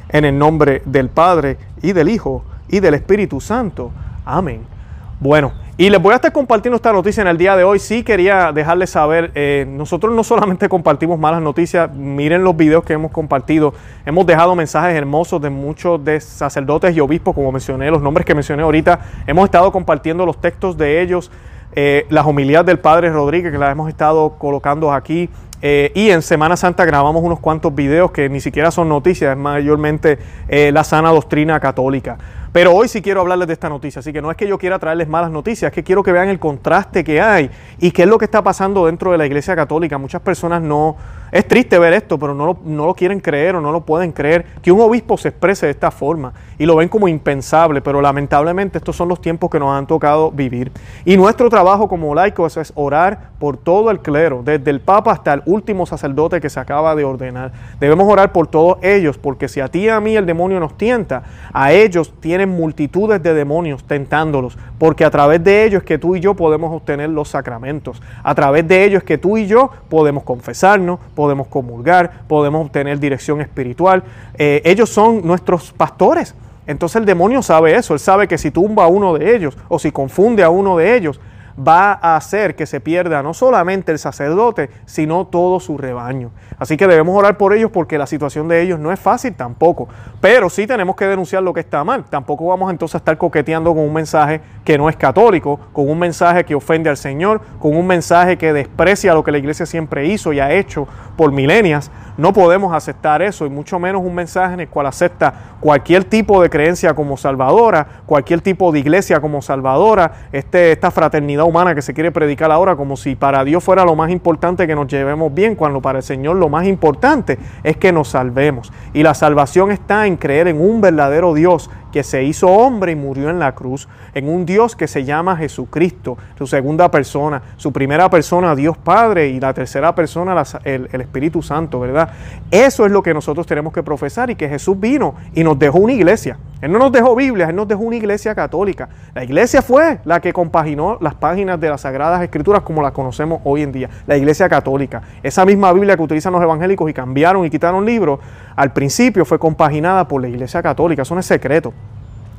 En 0.08 0.24
el 0.24 0.36
nombre 0.38 0.82
del 0.84 1.08
Padre 1.08 1.58
y 1.82 1.92
del 1.92 2.08
Hijo 2.08 2.44
y 2.68 2.80
del 2.80 2.94
Espíritu 2.94 3.40
Santo. 3.40 3.92
Amén. 4.24 4.79
Bueno, 5.20 5.52
y 5.76 5.90
les 5.90 6.00
voy 6.00 6.12
a 6.12 6.16
estar 6.16 6.32
compartiendo 6.32 6.76
esta 6.76 6.94
noticia 6.94 7.20
en 7.20 7.28
el 7.28 7.36
día 7.36 7.54
de 7.54 7.62
hoy. 7.62 7.78
Sí 7.78 8.02
quería 8.02 8.52
dejarles 8.52 8.88
saber, 8.88 9.30
eh, 9.34 9.66
nosotros 9.68 10.14
no 10.14 10.24
solamente 10.24 10.66
compartimos 10.70 11.18
malas 11.18 11.42
noticias, 11.42 11.92
miren 11.92 12.42
los 12.42 12.56
videos 12.56 12.84
que 12.84 12.94
hemos 12.94 13.12
compartido. 13.12 13.74
Hemos 14.06 14.24
dejado 14.24 14.56
mensajes 14.56 14.96
hermosos 14.96 15.42
de 15.42 15.50
muchos 15.50 16.02
de 16.02 16.22
sacerdotes 16.22 16.96
y 16.96 17.00
obispos, 17.00 17.34
como 17.34 17.52
mencioné, 17.52 17.90
los 17.90 18.00
nombres 18.00 18.24
que 18.24 18.34
mencioné 18.34 18.62
ahorita. 18.62 18.98
Hemos 19.26 19.44
estado 19.44 19.70
compartiendo 19.72 20.24
los 20.24 20.40
textos 20.40 20.78
de 20.78 21.02
ellos 21.02 21.30
eh, 21.72 22.06
las 22.08 22.26
homilías 22.26 22.64
del 22.64 22.78
Padre 22.78 23.10
Rodríguez, 23.10 23.52
que 23.52 23.58
las 23.58 23.72
hemos 23.72 23.90
estado 23.90 24.38
colocando 24.38 24.90
aquí. 24.90 25.28
Eh, 25.60 25.92
y 25.94 26.08
en 26.08 26.22
Semana 26.22 26.56
Santa 26.56 26.86
grabamos 26.86 27.22
unos 27.22 27.40
cuantos 27.40 27.74
videos 27.74 28.10
que 28.10 28.30
ni 28.30 28.40
siquiera 28.40 28.70
son 28.70 28.88
noticias, 28.88 29.32
es 29.32 29.36
mayormente 29.36 30.18
la 30.48 30.82
sana 30.82 31.10
doctrina 31.10 31.60
católica. 31.60 32.16
Pero 32.52 32.72
hoy 32.74 32.88
sí 32.88 33.00
quiero 33.00 33.20
hablarles 33.20 33.46
de 33.46 33.54
esta 33.54 33.68
noticia, 33.68 34.00
así 34.00 34.12
que 34.12 34.20
no 34.20 34.30
es 34.30 34.36
que 34.36 34.48
yo 34.48 34.58
quiera 34.58 34.78
traerles 34.78 35.08
malas 35.08 35.30
noticias, 35.30 35.70
es 35.70 35.74
que 35.74 35.84
quiero 35.84 36.02
que 36.02 36.10
vean 36.10 36.28
el 36.28 36.40
contraste 36.40 37.04
que 37.04 37.20
hay 37.20 37.48
y 37.78 37.92
qué 37.92 38.02
es 38.02 38.08
lo 38.08 38.18
que 38.18 38.24
está 38.24 38.42
pasando 38.42 38.86
dentro 38.86 39.12
de 39.12 39.18
la 39.18 39.26
Iglesia 39.26 39.54
Católica. 39.54 39.98
Muchas 39.98 40.20
personas 40.20 40.60
no, 40.60 40.96
es 41.30 41.46
triste 41.46 41.78
ver 41.78 41.92
esto, 41.92 42.18
pero 42.18 42.34
no 42.34 42.46
lo, 42.46 42.58
no 42.64 42.86
lo 42.86 42.94
quieren 42.94 43.20
creer 43.20 43.54
o 43.54 43.60
no 43.60 43.70
lo 43.70 43.82
pueden 43.82 44.10
creer, 44.10 44.46
que 44.62 44.72
un 44.72 44.80
obispo 44.80 45.16
se 45.16 45.28
exprese 45.28 45.66
de 45.66 45.72
esta 45.72 45.92
forma 45.92 46.32
y 46.58 46.66
lo 46.66 46.74
ven 46.74 46.88
como 46.88 47.06
impensable, 47.06 47.80
pero 47.80 48.02
lamentablemente 48.02 48.78
estos 48.78 48.96
son 48.96 49.08
los 49.08 49.20
tiempos 49.20 49.48
que 49.48 49.60
nos 49.60 49.70
han 49.70 49.86
tocado 49.86 50.32
vivir. 50.32 50.72
Y 51.04 51.16
nuestro 51.16 51.48
trabajo 51.48 51.88
como 51.88 52.14
laicos 52.14 52.56
es 52.56 52.72
orar 52.74 53.30
por 53.38 53.56
todo 53.56 53.90
el 53.90 54.00
clero, 54.00 54.42
desde 54.44 54.70
el 54.70 54.80
Papa 54.80 55.12
hasta 55.12 55.34
el 55.34 55.42
último 55.46 55.86
sacerdote 55.86 56.40
que 56.40 56.50
se 56.50 56.58
acaba 56.58 56.96
de 56.96 57.04
ordenar. 57.04 57.52
Debemos 57.78 58.10
orar 58.12 58.32
por 58.32 58.48
todos 58.48 58.78
ellos, 58.82 59.16
porque 59.16 59.48
si 59.48 59.60
a 59.60 59.68
ti 59.68 59.80
y 59.80 59.88
a 59.88 60.00
mí 60.00 60.16
el 60.16 60.26
demonio 60.26 60.58
nos 60.58 60.76
tienta, 60.76 61.22
a 61.52 61.72
ellos 61.72 62.12
tienen 62.20 62.39
multitudes 62.48 63.22
de 63.22 63.34
demonios 63.34 63.84
tentándolos, 63.84 64.56
porque 64.78 65.04
a 65.04 65.10
través 65.10 65.42
de 65.42 65.64
ellos 65.64 65.82
es 65.82 65.86
que 65.86 65.98
tú 65.98 66.16
y 66.16 66.20
yo 66.20 66.34
podemos 66.34 66.72
obtener 66.72 67.10
los 67.10 67.28
sacramentos, 67.28 68.02
a 68.22 68.34
través 68.34 68.66
de 68.66 68.84
ellos 68.84 68.98
es 68.98 69.04
que 69.04 69.18
tú 69.18 69.36
y 69.36 69.46
yo 69.46 69.70
podemos 69.88 70.24
confesarnos, 70.24 70.98
podemos 71.14 71.46
comulgar, 71.48 72.22
podemos 72.28 72.66
obtener 72.66 72.98
dirección 72.98 73.40
espiritual. 73.40 74.02
Eh, 74.38 74.62
ellos 74.64 74.90
son 74.90 75.26
nuestros 75.26 75.72
pastores. 75.72 76.34
Entonces 76.66 76.96
el 76.96 77.06
demonio 77.06 77.42
sabe 77.42 77.74
eso, 77.74 77.94
él 77.94 78.00
sabe 78.00 78.28
que 78.28 78.38
si 78.38 78.50
tumba 78.50 78.84
a 78.84 78.86
uno 78.86 79.14
de 79.14 79.34
ellos 79.34 79.56
o 79.68 79.78
si 79.78 79.90
confunde 79.90 80.44
a 80.44 80.50
uno 80.50 80.76
de 80.76 80.94
ellos, 80.94 81.20
va 81.66 81.98
a 82.00 82.16
hacer 82.16 82.56
que 82.56 82.66
se 82.66 82.80
pierda 82.80 83.22
no 83.22 83.34
solamente 83.34 83.92
el 83.92 83.98
sacerdote, 83.98 84.70
sino 84.86 85.26
todo 85.26 85.60
su 85.60 85.76
rebaño. 85.76 86.30
Así 86.58 86.76
que 86.76 86.86
debemos 86.86 87.16
orar 87.16 87.36
por 87.36 87.52
ellos 87.52 87.70
porque 87.72 87.98
la 87.98 88.06
situación 88.06 88.48
de 88.48 88.62
ellos 88.62 88.78
no 88.78 88.92
es 88.92 89.00
fácil 89.00 89.34
tampoco. 89.34 89.88
Pero 90.20 90.50
sí 90.50 90.66
tenemos 90.66 90.96
que 90.96 91.06
denunciar 91.06 91.42
lo 91.42 91.52
que 91.52 91.60
está 91.60 91.84
mal. 91.84 92.04
Tampoco 92.04 92.46
vamos 92.46 92.70
entonces 92.70 92.94
a 92.96 92.98
estar 92.98 93.18
coqueteando 93.18 93.74
con 93.74 93.82
un 93.82 93.92
mensaje 93.92 94.40
que 94.64 94.78
no 94.78 94.88
es 94.88 94.96
católico, 94.96 95.58
con 95.72 95.88
un 95.88 95.98
mensaje 95.98 96.44
que 96.44 96.54
ofende 96.54 96.90
al 96.90 96.96
Señor, 96.96 97.40
con 97.58 97.76
un 97.76 97.86
mensaje 97.86 98.38
que 98.38 98.52
desprecia 98.52 99.14
lo 99.14 99.24
que 99.24 99.32
la 99.32 99.38
iglesia 99.38 99.66
siempre 99.66 100.06
hizo 100.06 100.32
y 100.32 100.40
ha 100.40 100.52
hecho 100.52 100.86
por 101.16 101.32
milenias. 101.32 101.90
No 102.16 102.32
podemos 102.32 102.74
aceptar 102.74 103.22
eso 103.22 103.46
y 103.46 103.50
mucho 103.50 103.78
menos 103.78 104.02
un 104.02 104.14
mensaje 104.14 104.54
en 104.54 104.60
el 104.60 104.68
cual 104.68 104.86
acepta 104.86 105.32
cualquier 105.60 106.04
tipo 106.04 106.42
de 106.42 106.50
creencia 106.50 106.94
como 106.94 107.16
salvadora, 107.16 107.86
cualquier 108.04 108.40
tipo 108.40 108.72
de 108.72 108.80
iglesia 108.80 109.20
como 109.20 109.40
salvadora, 109.40 110.12
este, 110.32 110.72
esta 110.72 110.90
fraternidad 110.90 111.44
humana 111.50 111.74
que 111.74 111.82
se 111.82 111.92
quiere 111.92 112.10
predicar 112.10 112.50
ahora 112.50 112.76
como 112.76 112.96
si 112.96 113.14
para 113.14 113.44
Dios 113.44 113.62
fuera 113.62 113.84
lo 113.84 113.94
más 113.94 114.10
importante 114.10 114.66
que 114.66 114.74
nos 114.74 114.86
llevemos 114.86 115.32
bien, 115.34 115.54
cuando 115.54 115.82
para 115.82 115.98
el 115.98 116.02
Señor 116.02 116.36
lo 116.36 116.48
más 116.48 116.66
importante 116.66 117.38
es 117.62 117.76
que 117.76 117.92
nos 117.92 118.08
salvemos. 118.08 118.72
Y 118.94 119.02
la 119.02 119.14
salvación 119.14 119.70
está 119.70 120.06
en 120.06 120.16
creer 120.16 120.48
en 120.48 120.60
un 120.60 120.80
verdadero 120.80 121.34
Dios 121.34 121.70
que 121.92 122.02
se 122.02 122.24
hizo 122.24 122.48
hombre 122.48 122.92
y 122.92 122.96
murió 122.96 123.30
en 123.30 123.38
la 123.38 123.54
cruz, 123.54 123.88
en 124.14 124.28
un 124.28 124.46
Dios 124.46 124.76
que 124.76 124.86
se 124.86 125.04
llama 125.04 125.36
Jesucristo, 125.36 126.16
su 126.38 126.46
segunda 126.46 126.90
persona, 126.90 127.42
su 127.56 127.72
primera 127.72 128.08
persona 128.08 128.54
Dios 128.54 128.76
Padre 128.76 129.28
y 129.28 129.40
la 129.40 129.52
tercera 129.54 129.94
persona 129.94 130.42
el, 130.64 130.88
el, 130.92 131.00
Espíritu 131.00 131.42
Santo, 131.42 131.80
¿verdad? 131.80 132.10
Eso 132.50 132.86
es 132.86 132.92
lo 132.92 133.02
que 133.02 133.14
nosotros 133.14 133.46
tenemos 133.46 133.72
que 133.72 133.82
profesar 133.82 134.30
y 134.30 134.36
que 134.36 134.48
Jesús 134.48 134.78
vino 134.78 135.14
y 135.34 135.44
nos 135.44 135.58
dejó 135.58 135.78
una 135.78 135.92
iglesia. 135.92 136.38
Él 136.60 136.72
no 136.72 136.78
nos 136.78 136.92
dejó 136.92 137.16
Biblia, 137.16 137.48
Él 137.48 137.56
nos 137.56 137.66
dejó 137.66 137.82
una 137.82 137.96
iglesia 137.96 138.34
católica. 138.34 138.88
La 139.14 139.24
iglesia 139.24 139.62
fue 139.62 140.00
la 140.04 140.20
que 140.20 140.32
compaginó 140.32 140.98
las 141.00 141.14
páginas 141.14 141.58
de 141.58 141.70
las 141.70 141.82
Sagradas 141.82 142.22
Escrituras 142.22 142.62
como 142.62 142.82
las 142.82 142.92
conocemos 142.92 143.40
hoy 143.44 143.62
en 143.62 143.72
día, 143.72 143.88
la 144.06 144.16
iglesia 144.16 144.48
católica. 144.48 145.02
Esa 145.22 145.44
misma 145.44 145.72
Biblia 145.72 145.96
que 145.96 146.02
utilizan 146.02 146.32
los 146.32 146.42
evangélicos 146.42 146.90
y 146.90 146.92
cambiaron 146.92 147.44
y 147.44 147.50
quitaron 147.50 147.84
libros, 147.84 148.20
al 148.60 148.74
principio 148.74 149.24
fue 149.24 149.38
compaginada 149.38 150.06
por 150.06 150.20
la 150.20 150.28
iglesia 150.28 150.62
católica, 150.62 151.00
eso 151.00 151.14
no 151.14 151.20
es 151.20 151.26
secreto. 151.26 151.72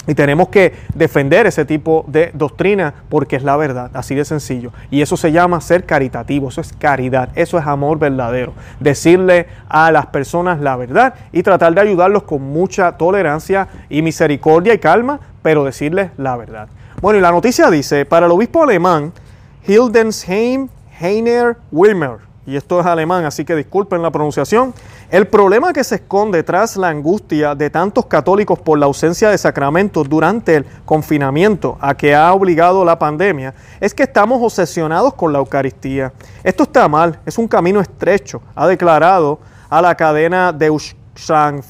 Y 0.06 0.14
tenemos 0.14 0.50
que 0.50 0.76
defender 0.94 1.48
ese 1.48 1.66
tipo 1.66 2.06
de 2.08 2.30
doctrina 2.36 2.94
porque 3.10 3.38
es 3.38 3.44
la 3.44 3.58
verdad, 3.58 3.90
así 3.96 4.14
de 4.14 4.24
sencillo. 4.24 4.72
Y 4.92 5.02
eso 5.02 5.18
se 5.18 5.32
llama 5.32 5.60
ser 5.62 5.84
caritativo, 5.84 6.50
eso 6.50 6.62
es 6.62 6.74
caridad, 6.74 7.30
eso 7.34 7.58
es 7.58 7.66
amor 7.66 7.98
verdadero. 7.98 8.54
Decirle 8.80 9.48
a 9.68 9.92
las 9.92 10.06
personas 10.06 10.60
la 10.62 10.76
verdad 10.76 11.16
y 11.32 11.42
tratar 11.42 11.74
de 11.74 11.82
ayudarlos 11.82 12.22
con 12.22 12.44
mucha 12.44 12.92
tolerancia 13.00 13.68
y 13.90 14.04
misericordia 14.04 14.76
y 14.76 14.78
calma, 14.78 15.20
pero 15.42 15.64
decirles 15.64 16.12
la 16.18 16.38
verdad. 16.38 16.68
Bueno, 17.02 17.18
y 17.18 17.22
la 17.24 17.32
noticia 17.32 17.72
dice, 17.72 18.06
para 18.06 18.28
el 18.28 18.32
obispo 18.32 18.62
alemán, 18.62 19.12
Hildensheim 19.66 20.70
Heiner 21.00 21.58
Wilmer, 21.72 22.18
y 22.46 22.56
esto 22.56 22.80
es 22.80 22.86
alemán, 22.86 23.26
así 23.26 23.46
que 23.46 23.56
disculpen 23.56 24.02
la 24.02 24.12
pronunciación, 24.12 24.74
el 25.10 25.28
problema 25.28 25.74
que 25.74 25.84
se 25.84 25.96
esconde 25.96 26.44
tras 26.44 26.76
la 26.78 26.90
angustia 26.90 27.54
de 27.54 27.70
tantos 27.70 28.08
católicos 28.08 28.60
por 28.60 28.80
la 28.80 28.86
ausencia 28.86 29.30
de 29.30 29.38
sacramentos 29.38 30.10
durante 30.10 30.56
el 30.56 30.66
confinamiento 30.86 31.78
a 31.80 31.96
que 31.96 32.16
ha 32.16 32.34
obligado 32.34 32.84
la 32.84 32.98
pandemia 32.98 33.54
es 33.80 33.94
que 33.94 34.04
estamos 34.04 34.42
obsesionados 34.42 35.14
con 35.14 35.32
la 35.32 35.40
Eucaristía. 35.40 36.12
Esto 36.44 36.64
está 36.64 36.88
mal, 36.88 37.20
es 37.26 37.38
un 37.38 37.48
camino 37.48 37.80
estrecho, 37.80 38.42
ha 38.56 38.68
declarado 38.68 39.40
a 39.70 39.82
la 39.82 39.96
cadena 39.96 40.52
de 40.52 40.72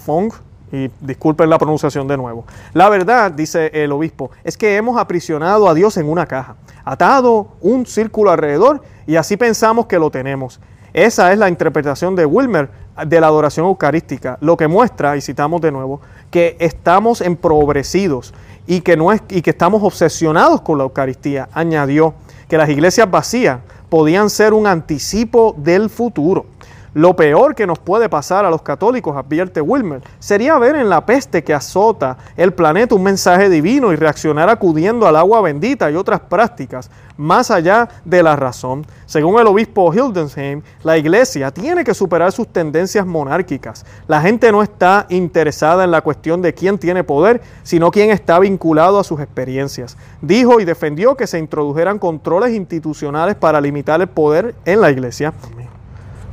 Fong, 0.06 0.32
y 0.72 0.90
disculpen 1.02 1.50
la 1.50 1.58
pronunciación 1.58 2.08
de 2.08 2.18
nuevo. 2.18 2.46
La 2.74 2.90
verdad, 2.90 3.32
dice 3.32 3.70
el 3.74 3.92
obispo, 3.92 4.32
es 4.44 4.58
que 4.58 4.78
hemos 4.78 4.98
aprisionado 4.98 5.68
a 5.68 5.74
Dios 5.74 5.98
en 5.98 6.10
una 6.10 6.26
caja, 6.26 6.56
atado 6.86 7.50
un 7.62 7.86
círculo 7.86 8.32
alrededor 8.32 8.82
y 9.08 9.16
así 9.16 9.38
pensamos 9.38 9.86
que 9.86 10.00
lo 10.00 10.10
tenemos. 10.12 10.60
Esa 10.94 11.32
es 11.32 11.40
la 11.40 11.48
interpretación 11.48 12.16
de 12.16 12.26
Wilmer 12.26 12.70
de 13.06 13.22
la 13.22 13.28
adoración 13.28 13.66
eucarística, 13.66 14.38
lo 14.42 14.58
que 14.58 14.68
muestra, 14.68 15.16
y 15.16 15.22
citamos 15.22 15.62
de 15.62 15.72
nuevo, 15.72 16.02
que 16.30 16.58
estamos 16.60 17.22
empobrecidos 17.22 18.34
y 18.68 18.82
que, 18.82 18.98
no 18.98 19.12
es, 19.12 19.22
y 19.30 19.42
que 19.42 19.52
estamos 19.52 19.82
obsesionados 19.84 20.62
con 20.62 20.78
la 20.78 20.84
Eucaristía. 20.84 21.50
Añadió 21.54 22.14
que 22.48 22.58
las 22.58 22.70
iglesias 22.70 23.10
vacías 23.10 23.60
podían 23.90 24.30
ser 24.30 24.54
un 24.54 24.68
anticipo 24.68 25.56
del 25.58 25.90
futuro. 25.90 26.46
Lo 26.94 27.16
peor 27.16 27.56
que 27.56 27.66
nos 27.66 27.80
puede 27.80 28.10
pasar 28.10 28.44
a 28.44 28.50
los 28.50 28.62
católicos, 28.64 29.16
advierte 29.16 29.62
Wilmer, 29.62 30.02
sería 30.20 30.60
ver 30.60 30.76
en 30.76 30.90
la 30.90 31.06
peste 31.06 31.42
que 31.42 31.54
azota 31.54 32.18
el 32.36 32.54
planeta 32.54 32.96
un 32.96 33.04
mensaje 33.04 33.50
divino 33.50 33.94
y 33.94 33.96
reaccionar 33.96 34.50
acudiendo 34.50 35.08
al 35.08 35.16
agua 35.16 35.40
bendita 35.40 35.90
y 35.90 35.96
otras 35.96 36.20
prácticas 36.20 36.90
más 37.16 37.50
allá 37.50 37.88
de 38.04 38.24
la 38.24 38.36
razón. 38.36 38.86
Según 39.06 39.40
el 39.40 39.48
obispo 39.48 39.94
Hildensheim, 39.94 40.64
la 40.84 40.98
iglesia 40.98 41.52
tiene 41.52 41.86
que 41.86 41.94
superar 41.94 42.34
sus 42.34 42.48
tendencias 42.48 43.06
monárquicas. 43.06 43.86
La 44.08 44.22
gente 44.22 44.52
no 44.52 44.62
está 44.62 45.06
interesada 45.10 45.86
en 45.86 45.92
la 45.92 46.02
cuestión 46.02 46.42
de 46.42 46.54
quién 46.54 46.78
tiene 46.78 47.06
poder, 47.06 47.42
sino 47.64 47.92
quién 47.92 48.10
está 48.10 48.38
vinculado 48.40 49.00
a 49.00 49.04
sus 49.06 49.22
experiencias. 49.22 49.98
Dijo 50.22 50.60
y 50.60 50.66
defendió 50.66 51.16
que 51.16 51.28
se 51.28 51.40
introdujeran 51.40 52.00
controles 52.00 52.54
institucionales 52.54 53.36
para 53.36 53.62
limitar 53.62 54.02
el 54.02 54.08
poder 54.08 54.56
en 54.66 54.82
la 54.82 54.92
iglesia. 54.92 55.34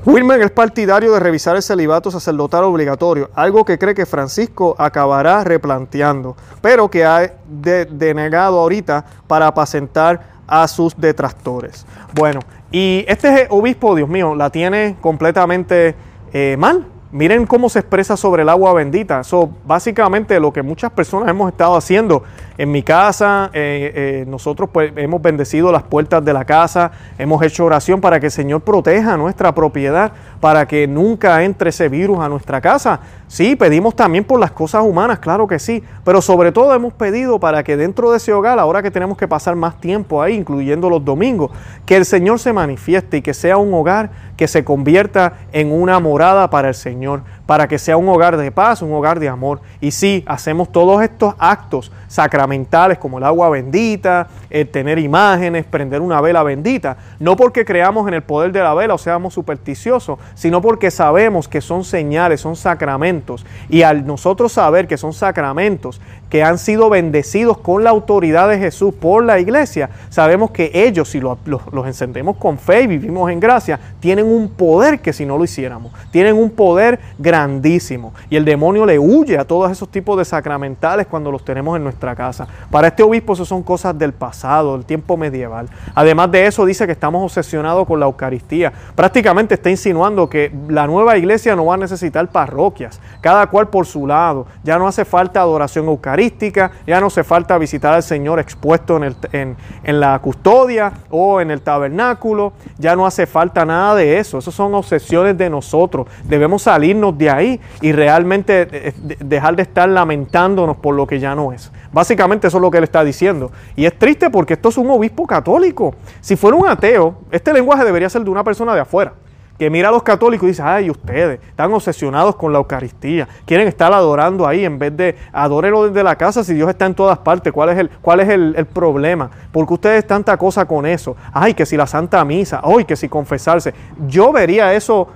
Wilmer 0.09 0.41
es 0.41 0.51
partidario 0.51 1.13
de 1.13 1.21
revisar 1.21 1.55
el 1.55 1.63
celibato 1.63 2.11
sacerdotal 2.11 2.65
obligatorio, 2.65 3.29
algo 3.35 3.63
que 3.67 3.79
cree 3.79 3.95
que 3.95 4.07
Francisco 4.07 4.75
acabará 4.79 5.45
replanteando, 5.45 6.35
pero 6.63 6.89
que 6.89 7.05
ha 7.05 7.35
denegado 7.47 8.59
ahorita 8.59 9.05
para 9.27 9.49
apacentar 9.49 10.23
a 10.47 10.67
sus 10.67 10.99
detractores. 10.99 11.85
Bueno, 12.15 12.41
y 12.71 13.05
este 13.07 13.49
obispo, 13.51 13.95
Dios 13.95 14.09
mío, 14.09 14.35
la 14.35 14.49
tiene 14.49 14.97
completamente 15.03 15.95
eh, 16.33 16.57
mal. 16.59 16.87
Miren 17.13 17.45
cómo 17.45 17.69
se 17.69 17.81
expresa 17.81 18.17
sobre 18.17 18.45
el 18.45 18.49
agua 18.49 18.73
bendita. 18.73 19.21
Eso 19.21 19.51
básicamente 19.67 20.41
lo 20.41 20.55
que 20.55 20.63
muchas 20.63 20.91
personas 20.91 21.29
hemos 21.29 21.53
estado 21.53 21.77
haciendo 21.77 22.23
en 22.59 22.73
mi 22.73 22.83
casa, 22.83 23.51
eh, 23.53 23.93
eh, 23.95 24.25
nosotros 24.27 24.69
pues 24.73 24.93
hemos 24.97 25.23
bendecido 25.23 25.71
las 25.71 25.85
puertas 25.85 26.25
de 26.25 26.33
la 26.33 26.45
casa, 26.45 26.91
hemos 27.17 27.41
hecho 27.45 27.65
oración 27.65 28.01
para 28.01 28.19
que 28.19 28.27
el 28.27 28.33
Señor 28.33 28.63
proteja 28.63 29.17
nuestra 29.17 29.55
propiedad, 29.55 30.11
para 30.41 30.67
que 30.67 30.89
nunca 30.89 31.45
entre 31.45 31.71
ese 31.71 31.89
virus 31.89 32.19
a 32.19 32.29
nuestra 32.29 32.61
casa. 32.61 32.99
Sí, 33.29 33.55
pedimos 33.55 33.95
también 33.95 34.25
por 34.25 34.41
las 34.41 34.51
cosas 34.51 34.83
humanas, 34.83 35.21
claro 35.21 35.47
que 35.47 35.61
sí, 35.61 35.85
pero 36.05 36.21
sobre 36.21 36.51
todo 36.51 36.75
hemos 36.75 36.93
pedido 36.95 37.39
para 37.39 37.63
que 37.63 37.77
dentro 37.77 38.11
de 38.11 38.17
ese 38.17 38.33
hogar, 38.33 38.59
ahora 38.59 38.83
que 38.83 38.91
tenemos 38.91 39.17
que 39.17 39.29
pasar 39.29 39.55
más 39.55 39.81
tiempo 39.81 40.21
ahí, 40.21 40.35
incluyendo 40.35 40.91
los 40.91 41.05
domingos, 41.05 41.53
que 41.87 41.97
el 41.97 42.05
Señor 42.05 42.41
se 42.41 42.53
manifieste 42.53 43.19
y 43.19 43.23
que 43.23 43.35
sea 43.35 43.57
un 43.57 43.73
hogar 43.73 44.11
que 44.37 44.49
se 44.49 44.65
convierta 44.65 45.35
en 45.53 45.71
una 45.71 46.01
morada 46.01 46.51
para 46.51 46.69
el 46.69 46.75
Señor 46.75 47.23
para 47.49 47.67
que 47.67 47.79
sea 47.79 47.97
un 47.97 48.07
hogar 48.11 48.37
de 48.37 48.53
paz, 48.53 48.83
un 48.83 48.93
hogar 48.93 49.19
de 49.19 49.27
amor. 49.27 49.63
Y 49.81 49.91
sí, 49.91 50.23
hacemos 50.27 50.71
todos 50.71 51.03
estos 51.03 51.35
actos 51.39 51.91
sacramentales 52.07 52.99
como 52.99 53.17
el 53.17 53.25
agua 53.25 53.49
bendita, 53.49 54.29
el 54.51 54.69
tener 54.69 54.99
imágenes, 54.99 55.65
prender 55.65 56.03
una 56.03 56.21
vela 56.21 56.43
bendita, 56.43 56.99
no 57.19 57.37
porque 57.37 57.65
creamos 57.65 58.07
en 58.07 58.13
el 58.13 58.23
poder 58.23 58.53
de 58.53 58.61
la 58.61 58.75
vela 58.75 58.93
o 58.93 58.99
seamos 58.99 59.33
supersticiosos, 59.33 60.19
sino 60.35 60.61
porque 60.61 60.91
sabemos 60.91 61.49
que 61.49 61.63
son 61.63 61.85
señales, 61.85 62.43
son 62.43 62.55
sacramentos. 62.55 63.47
Y 63.71 63.81
al 63.81 64.07
nosotros 64.07 64.53
saber 64.53 64.87
que 64.87 64.99
son 64.99 65.15
sacramentos, 65.15 66.03
que 66.29 66.43
han 66.43 66.59
sido 66.59 66.91
bendecidos 66.91 67.59
con 67.59 67.85
la 67.85 67.91
autoridad 67.91 68.49
de 68.49 68.59
Jesús 68.59 68.93
por 68.93 69.25
la 69.25 69.39
iglesia, 69.39 69.91
sabemos 70.11 70.51
que 70.51 70.71
ellos, 70.75 71.09
si 71.09 71.21
los, 71.21 71.39
encendemos 71.87 72.37
con 72.37 72.59
fe 72.59 72.83
y 72.83 72.87
vivimos 72.87 73.31
en 73.31 73.41
gracia, 73.41 73.81
tienen 74.01 74.27
un 74.27 74.51
poder 74.51 75.01
que 75.01 75.13
si 75.13 75.25
no 75.25 75.39
lo 75.39 75.45
hiciéramos, 75.45 75.93
tienen 76.11 76.37
un 76.37 76.51
poder 76.51 77.01
grandísimo. 77.39 78.13
Y 78.31 78.37
el 78.37 78.45
demonio 78.45 78.85
le 78.85 78.99
huye 78.99 79.39
a 79.39 79.45
todos 79.45 79.71
esos 79.71 79.89
tipos 79.89 80.19
de 80.19 80.25
sacramentales 80.25 81.07
cuando 81.07 81.31
los 81.31 81.45
tenemos 81.45 81.77
en 81.77 81.85
nuestra 81.85 82.17
casa. 82.17 82.49
Para 82.71 82.89
este 82.89 83.03
obispo 83.03 83.35
eso 83.35 83.45
son 83.45 83.63
cosas 83.63 83.97
del 83.97 84.13
pasado, 84.13 84.77
del 84.77 84.85
tiempo 84.85 85.17
medieval. 85.17 85.69
Además 85.95 86.31
de 86.33 86.47
eso 86.47 86.67
dice 86.67 86.87
que 86.87 86.93
estamos 86.93 87.23
obsesionados 87.23 87.87
con 87.87 88.01
la 88.01 88.07
Eucaristía. 88.07 88.73
Prácticamente 88.95 89.55
está 89.55 89.71
insinuando 89.71 90.29
que 90.29 90.53
la 90.69 90.87
nueva 90.87 91.17
iglesia 91.17 91.55
no 91.55 91.67
va 91.67 91.75
a 91.75 91.79
necesitar 91.79 92.29
parroquias, 92.29 93.01
cada 93.21 93.47
cual 93.47 93.69
por 93.69 93.87
su 93.87 94.07
lado. 94.07 94.47
Ya 94.65 94.79
no 94.79 94.89
hace 94.89 95.05
falta 95.05 95.41
adoración 95.41 95.87
eucarística 95.87 96.73
ya 96.87 97.01
no 97.01 97.07
hace 97.07 97.25
falta 97.25 97.59
visitar 97.59 97.95
al 97.95 98.03
Señor 98.03 98.39
expuesto 98.39 98.97
en, 99.03 99.57
en, 99.83 100.01
la 100.01 100.19
custodia 100.19 100.93
o 101.11 101.41
en 101.41 101.51
el 101.51 101.61
tabernáculo, 101.61 102.53
ya 102.79 102.97
no 102.97 103.07
hace 103.07 103.27
falta 103.27 103.65
nada 103.65 103.95
de 103.95 104.19
eso, 104.19 104.39
esas 104.39 104.55
son 104.55 104.75
obsesiones 104.75 105.37
de 105.37 105.51
nosotros, 105.51 106.07
debemos 106.25 106.63
salirnos 106.63 107.17
de 107.17 107.28
ahí 107.31 107.61
y 107.81 107.93
realmente 107.93 108.69
eh, 108.71 108.95
dejar 109.21 109.57
de 109.57 109.63
estar 109.63 109.89
lamentándonos 109.89 110.77
por 110.77 110.95
lo 110.95 111.07
que 111.07 111.19
ya 111.19 111.35
no 111.35 111.53
es. 111.53 111.71
Básicamente 111.93 112.49
eso 112.49 112.59
es 112.59 112.63
lo 112.63 112.71
que 112.71 112.79
él 112.79 112.85
está 112.85 113.05
diciendo. 113.05 113.51
Y 113.77 113.87
es 113.87 113.99
triste 113.99 114.31
porque 114.31 114.55
esto 114.55 114.69
es 114.69 114.79
un 114.79 114.91
obispo 114.91 115.27
católico. 115.27 115.95
Si 116.21 116.37
fuera 116.37 116.57
un 116.57 116.69
ateo, 116.69 117.17
este 117.31 117.53
lenguaje 117.53 117.85
debería 117.85 118.09
ser 118.09 118.23
de 118.23 118.31
una 118.31 118.45
persona 118.45 118.75
de 118.75 118.81
afuera 118.81 119.13
que 119.59 119.71
mira 119.71 119.89
a 119.89 119.93
los 119.93 120.03
católicos 120.05 120.45
y 120.45 120.49
dice, 120.49 120.63
ay, 120.63 120.89
ustedes 120.89 121.41
están 121.49 121.73
obsesionados 121.73 122.37
con 122.37 122.53
la 122.53 122.59
Eucaristía, 122.59 123.27
quieren 123.45 123.67
estar 123.67 123.93
adorando 123.93 124.47
ahí 124.47 124.65
en 124.65 124.79
vez 124.79 124.97
de 124.97 125.17
adórelo 125.33 125.89
desde 125.89 126.05
la 126.05 126.15
casa 126.17 126.45
si 126.45 126.55
Dios 126.55 126.69
está 126.71 126.87
en 126.87 126.95
todas 126.95 127.19
partes. 127.19 127.53
¿Cuál 127.53 127.71
es 127.71 127.79
el, 127.79 127.91
cuál 128.01 128.21
es 128.21 128.29
el, 128.29 128.67
problema? 128.67 129.31
Porque 129.51 129.75
ustedes 129.75 130.07
tanta 130.07 130.37
cosa 130.37 130.65
con 130.65 130.87
eso. 130.87 131.17
Ay, 131.33 131.55
que 131.55 131.67
si 131.67 131.77
la 131.77 131.87
Santa 131.87 132.25
Misa, 132.25 132.61
ay, 132.63 132.85
que 132.85 132.95
si 132.95 133.09
confesarse. 133.09 133.75
Yo 134.07 134.33
vería 134.33 134.73
eso, 134.75 135.09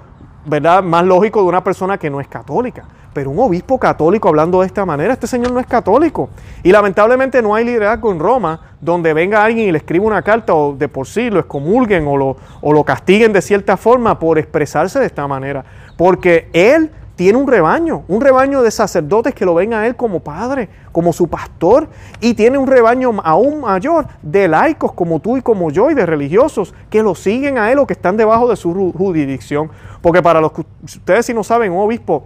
¿verdad? 0.45 0.83
Más 0.83 1.05
lógico 1.05 1.41
de 1.41 1.49
una 1.49 1.63
persona 1.63 1.99
que 1.99 2.11
no 2.11 2.21
es 2.21 2.29
católica. 2.29 2.85
Pero 3.13 3.31
un 3.31 3.39
obispo 3.39 3.79
católico 3.79 4.29
hablando 4.29 4.61
de 4.61 4.67
esta 4.67 4.87
manera, 4.87 5.13
este 5.13 5.27
señor 5.27 5.53
no 5.53 5.61
es 5.61 5.67
católico. 5.67 6.31
Y 6.63 6.73
lamentablemente 6.73 7.43
no 7.43 7.55
hay 7.55 7.65
liderazgo 7.65 8.11
en 8.11 8.19
Roma 8.19 8.61
donde 8.81 9.13
venga 9.13 9.45
alguien 9.45 9.69
y 9.69 9.73
le 9.73 9.79
escriba 9.79 10.07
una 10.07 10.23
carta 10.23 10.55
o 10.55 10.75
de 10.75 10.89
por 10.89 11.07
sí 11.07 11.29
lo 11.29 11.41
excomulguen 11.41 12.07
o 12.07 12.17
lo, 12.17 12.37
o 12.63 12.73
lo 12.73 12.85
castiguen 12.85 13.33
de 13.33 13.43
cierta 13.43 13.77
forma 13.77 14.19
por 14.19 14.39
expresarse 14.39 14.99
de 14.99 15.07
esta 15.07 15.27
manera. 15.29 15.65
Porque 15.97 16.49
él 16.55 16.91
tiene 17.17 17.39
un 17.39 17.47
rebaño, 17.47 18.05
un 18.09 18.21
rebaño 18.21 18.63
de 18.63 18.71
sacerdotes 18.71 19.35
que 19.35 19.45
lo 19.45 19.55
ven 19.55 19.75
a 19.75 19.87
él 19.87 19.97
como 19.97 20.21
padre, 20.21 20.69
como 20.93 21.13
su 21.13 21.29
pastor, 21.29 21.89
y 22.21 22.35
tiene 22.35 22.59
un 22.59 22.67
rebaño 22.67 23.13
aún 23.23 23.61
mayor 23.61 24.07
de 24.23 24.49
laicos 24.49 24.93
como 24.93 25.21
tú 25.21 25.37
y 25.37 25.43
como 25.43 25.71
yo 25.71 25.91
y 25.91 25.95
de 25.95 26.07
religiosos 26.07 26.75
que 26.91 27.03
lo 27.03 27.15
siguen 27.15 27.59
a 27.59 27.71
él 27.71 27.79
o 27.79 27.87
que 27.87 27.93
están 27.93 28.17
debajo 28.17 28.49
de 28.49 28.57
su 28.57 28.93
jurisdicción. 28.97 29.71
Porque 30.01 30.23
para 30.23 30.41
los 30.41 30.53
que 30.53 30.65
ustedes 30.85 31.27
si 31.27 31.35
no 31.35 31.45
saben, 31.45 31.73
un 31.73 31.81
obispo 31.81 32.25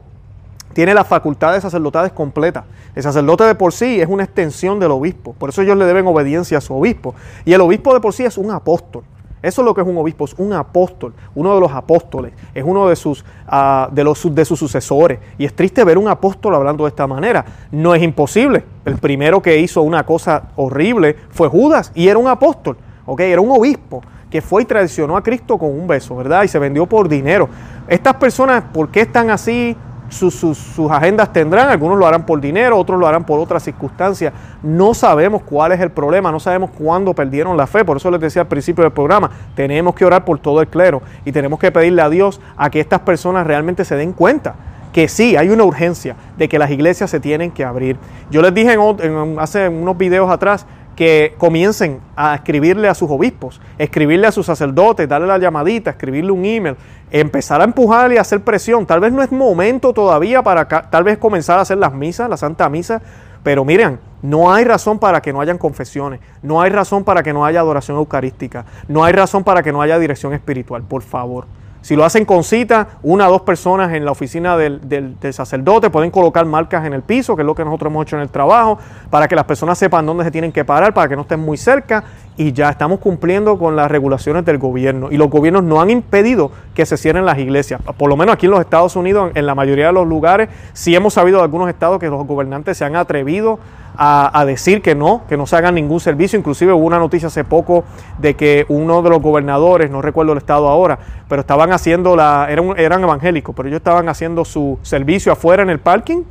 tiene 0.72 0.94
las 0.94 1.06
facultades 1.06 1.62
sacerdotales 1.62 2.12
completas. 2.12 2.64
El 2.94 3.02
sacerdote 3.02 3.44
de 3.44 3.54
por 3.54 3.72
sí 3.72 4.00
es 4.00 4.08
una 4.08 4.24
extensión 4.24 4.78
del 4.78 4.90
obispo, 4.90 5.32
por 5.32 5.48
eso 5.48 5.62
ellos 5.62 5.76
le 5.76 5.86
deben 5.86 6.06
obediencia 6.06 6.58
a 6.58 6.60
su 6.60 6.74
obispo. 6.74 7.14
Y 7.44 7.54
el 7.54 7.60
obispo 7.60 7.92
de 7.94 8.00
por 8.00 8.12
sí 8.12 8.24
es 8.24 8.38
un 8.38 8.50
apóstol. 8.50 9.02
Eso 9.46 9.62
es 9.62 9.64
lo 9.64 9.74
que 9.74 9.80
es 9.80 9.86
un 9.86 9.96
obispo, 9.96 10.24
es 10.24 10.34
un 10.38 10.52
apóstol, 10.52 11.14
uno 11.36 11.54
de 11.54 11.60
los 11.60 11.70
apóstoles, 11.70 12.32
es 12.52 12.64
uno 12.66 12.88
de 12.88 12.96
sus, 12.96 13.24
uh, 13.46 13.92
de 13.92 14.02
los, 14.02 14.34
de 14.34 14.44
sus 14.44 14.58
sucesores. 14.58 15.20
Y 15.38 15.44
es 15.44 15.54
triste 15.54 15.84
ver 15.84 15.98
un 15.98 16.08
apóstol 16.08 16.56
hablando 16.56 16.82
de 16.82 16.88
esta 16.88 17.06
manera. 17.06 17.44
No 17.70 17.94
es 17.94 18.02
imposible. 18.02 18.64
El 18.84 18.98
primero 18.98 19.40
que 19.40 19.56
hizo 19.58 19.82
una 19.82 20.04
cosa 20.04 20.48
horrible 20.56 21.14
fue 21.30 21.46
Judas 21.46 21.92
y 21.94 22.08
era 22.08 22.18
un 22.18 22.26
apóstol, 22.26 22.76
¿ok? 23.06 23.20
Era 23.20 23.40
un 23.40 23.52
obispo 23.52 24.02
que 24.28 24.42
fue 24.42 24.62
y 24.62 24.64
traicionó 24.64 25.16
a 25.16 25.22
Cristo 25.22 25.56
con 25.58 25.70
un 25.70 25.86
beso, 25.86 26.16
¿verdad? 26.16 26.42
Y 26.42 26.48
se 26.48 26.58
vendió 26.58 26.86
por 26.86 27.08
dinero. 27.08 27.48
Estas 27.86 28.16
personas, 28.16 28.64
¿por 28.72 28.88
qué 28.88 29.02
están 29.02 29.30
así? 29.30 29.76
Sus, 30.08 30.78
agendas 30.90 31.32
tendrán, 31.32 31.68
algunos 31.68 31.98
lo 31.98 32.06
harán 32.06 32.24
por 32.24 32.40
dinero, 32.40 32.78
otros 32.78 32.98
lo 32.98 33.06
harán 33.06 33.24
por 33.24 33.40
otras 33.40 33.62
circunstancias. 33.62 34.32
No 34.62 34.94
sabemos 34.94 35.42
cuál 35.42 35.72
es 35.72 35.80
el 35.80 35.90
problema, 35.90 36.30
no 36.30 36.40
sabemos 36.40 36.70
cuándo 36.70 37.14
perdieron 37.14 37.56
la 37.56 37.66
fe. 37.66 37.84
Por 37.84 37.96
eso 37.96 38.10
les 38.10 38.20
decía 38.20 38.42
al 38.42 38.48
principio 38.48 38.84
del 38.84 38.92
programa, 38.92 39.30
tenemos 39.54 39.94
que 39.94 40.04
orar 40.04 40.24
por 40.24 40.38
todo 40.38 40.60
el 40.60 40.68
clero 40.68 41.02
y 41.24 41.32
tenemos 41.32 41.58
que 41.58 41.72
pedirle 41.72 42.02
a 42.02 42.08
Dios 42.08 42.40
a 42.56 42.70
que 42.70 42.80
estas 42.80 43.00
personas 43.00 43.46
realmente 43.46 43.84
se 43.84 43.96
den 43.96 44.12
cuenta 44.12 44.54
que 44.96 45.08
sí, 45.08 45.36
hay 45.36 45.50
una 45.50 45.62
urgencia 45.64 46.16
de 46.38 46.48
que 46.48 46.58
las 46.58 46.70
iglesias 46.70 47.10
se 47.10 47.20
tienen 47.20 47.50
que 47.50 47.64
abrir. 47.64 47.98
Yo 48.30 48.40
les 48.40 48.54
dije 48.54 48.72
en, 48.72 49.36
hace 49.38 49.68
unos 49.68 49.98
videos 49.98 50.30
atrás 50.30 50.64
que 50.96 51.34
comiencen 51.36 52.00
a 52.16 52.34
escribirle 52.34 52.88
a 52.88 52.94
sus 52.94 53.10
obispos, 53.10 53.60
escribirle 53.78 54.26
a 54.26 54.32
sus 54.32 54.46
sacerdotes, 54.46 55.06
darle 55.06 55.26
la 55.26 55.38
llamadita, 55.38 55.90
escribirle 55.90 56.32
un 56.32 56.44
email, 56.44 56.76
empezar 57.10 57.60
a 57.60 57.64
empujar 57.64 58.10
y 58.12 58.16
hacer 58.16 58.40
presión. 58.40 58.86
Tal 58.86 59.00
vez 59.00 59.12
no 59.12 59.22
es 59.22 59.30
momento 59.30 59.92
todavía 59.92 60.42
para 60.42 60.66
tal 60.66 61.04
vez 61.04 61.18
comenzar 61.18 61.58
a 61.58 61.62
hacer 61.62 61.76
las 61.76 61.92
misas, 61.92 62.30
la 62.30 62.38
Santa 62.38 62.68
Misa, 62.70 63.02
pero 63.42 63.64
miren, 63.64 64.00
no 64.22 64.52
hay 64.52 64.64
razón 64.64 64.98
para 64.98 65.20
que 65.20 65.32
no 65.32 65.40
hayan 65.40 65.58
confesiones, 65.58 66.20
no 66.42 66.62
hay 66.62 66.70
razón 66.70 67.04
para 67.04 67.22
que 67.22 67.32
no 67.32 67.44
haya 67.44 67.60
adoración 67.60 67.98
eucarística, 67.98 68.64
no 68.88 69.04
hay 69.04 69.12
razón 69.12 69.44
para 69.44 69.62
que 69.62 69.72
no 69.72 69.82
haya 69.82 69.98
dirección 69.98 70.32
espiritual, 70.32 70.82
por 70.82 71.02
favor. 71.02 71.46
Si 71.86 71.94
lo 71.94 72.04
hacen 72.04 72.24
con 72.24 72.42
cita, 72.42 72.98
una 73.04 73.28
o 73.28 73.30
dos 73.30 73.42
personas 73.42 73.94
en 73.94 74.04
la 74.04 74.10
oficina 74.10 74.56
del, 74.56 75.16
sacerdote 75.30 75.88
pueden 75.88 76.10
colocar 76.10 76.44
marcas 76.44 76.84
en 76.84 76.92
el 76.92 77.02
piso, 77.02 77.36
que 77.36 77.42
es 77.42 77.46
lo 77.46 77.54
que 77.54 77.64
nosotros 77.64 77.92
hemos 77.92 78.04
hecho 78.04 78.16
en 78.16 78.22
el 78.22 78.28
trabajo, 78.28 78.76
para 79.08 79.28
que 79.28 79.36
las 79.36 79.44
personas 79.44 79.78
sepan 79.78 80.04
dónde 80.04 80.24
se 80.24 80.32
tienen 80.32 80.50
que 80.50 80.64
parar, 80.64 80.92
para 80.92 81.08
que 81.08 81.14
no 81.14 81.22
estén 81.22 81.38
muy 81.38 81.56
cerca. 81.56 82.02
Y 82.36 82.52
ya 82.52 82.70
estamos 82.70 82.98
cumpliendo 82.98 83.56
con 83.56 83.76
las 83.76 83.88
regulaciones 83.88 84.44
del 84.44 84.58
gobierno. 84.58 85.12
Y 85.12 85.16
los 85.16 85.30
gobiernos 85.30 85.62
no 85.62 85.80
han 85.80 85.90
impedido 85.90 86.50
que 86.74 86.84
se 86.84 86.96
cierren 86.96 87.24
las 87.24 87.38
iglesias. 87.38 87.80
Por 87.96 88.10
lo 88.10 88.16
menos 88.16 88.34
aquí 88.34 88.46
en 88.46 88.50
los 88.50 88.60
Estados 88.60 88.96
Unidos, 88.96 89.30
en 89.36 89.46
la 89.46 89.54
mayoría 89.54 89.86
de 89.86 89.92
los 89.92 90.08
lugares, 90.08 90.48
sí 90.72 90.92
hemos 90.96 91.14
sabido 91.14 91.38
de 91.38 91.44
algunos 91.44 91.68
estados 91.68 92.00
que 92.00 92.08
los 92.08 92.26
gobernantes 92.26 92.76
se 92.76 92.84
han 92.84 92.96
atrevido 92.96 93.60
decir 94.46 94.82
que 94.82 94.94
no, 94.94 95.22
que 95.28 95.36
no 95.36 95.46
se 95.46 95.56
haga 95.56 95.72
ningún 95.72 96.00
servicio. 96.00 96.38
Inclusive 96.38 96.72
hubo 96.72 96.84
una 96.84 96.98
noticia 96.98 97.28
hace 97.28 97.44
poco 97.44 97.84
de 98.18 98.34
que 98.34 98.66
uno 98.68 99.02
de 99.02 99.10
los 99.10 99.20
gobernadores, 99.20 99.90
no 99.90 100.02
recuerdo 100.02 100.32
el 100.32 100.38
estado 100.38 100.68
ahora, 100.68 100.98
pero 101.28 101.40
estaban 101.40 101.72
haciendo 101.72 102.16
la, 102.16 102.46
eran, 102.50 102.74
eran 102.76 103.02
evangélicos, 103.02 103.54
pero 103.54 103.68
ellos 103.68 103.78
estaban 103.78 104.08
haciendo 104.08 104.44
su 104.44 104.78
servicio 104.82 105.32
afuera 105.32 105.62
en 105.62 105.70
el 105.70 105.78
parking, 105.78 106.22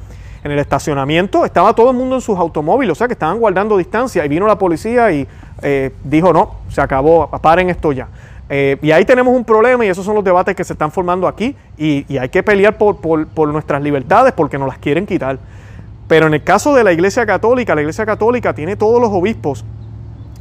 en 0.43 0.51
el 0.51 0.59
estacionamiento, 0.59 1.43
estaba 1.43 1.73
todo 1.73 1.89
el 1.89 1.97
mundo 1.97 2.15
en 2.15 2.21
sus 2.21 2.37
automóviles, 2.37 2.91
o 2.91 2.95
sea 2.95 3.07
que 3.07 3.13
estaban 3.13 3.39
guardando 3.39 3.77
distancia 3.77 4.23
y 4.23 4.27
vino 4.27 4.45
la 4.45 4.59
policía 4.59 5.11
y 5.11 5.27
eh, 5.63 5.91
dijo 6.03 6.31
no, 6.31 6.57
se 6.69 6.81
acabó, 6.81 7.27
paren 7.41 7.71
esto 7.71 7.91
ya. 7.91 8.07
Eh, 8.47 8.77
y 8.83 8.91
ahí 8.91 9.05
tenemos 9.05 9.35
un 9.35 9.43
problema 9.43 9.83
y 9.83 9.89
esos 9.89 10.05
son 10.05 10.13
los 10.13 10.23
debates 10.23 10.55
que 10.55 10.63
se 10.63 10.73
están 10.73 10.91
formando 10.91 11.27
aquí 11.27 11.55
y, 11.77 12.05
hay 12.15 12.29
que 12.29 12.43
pelear 12.43 12.77
por, 12.77 12.97
por 12.99 13.47
nuestras 13.47 13.81
libertades 13.81 14.33
porque 14.33 14.59
nos 14.59 14.67
las 14.67 14.77
quieren 14.77 15.07
quitar. 15.07 15.39
Pero 16.07 16.27
en 16.27 16.33
el 16.33 16.43
caso 16.43 16.73
de 16.73 16.83
la 16.83 16.91
Iglesia 16.93 17.25
Católica, 17.25 17.75
la 17.75 17.81
Iglesia 17.81 18.05
Católica 18.05 18.53
tiene 18.53 18.75
todos 18.75 19.01
los 19.01 19.09
obispos 19.11 19.65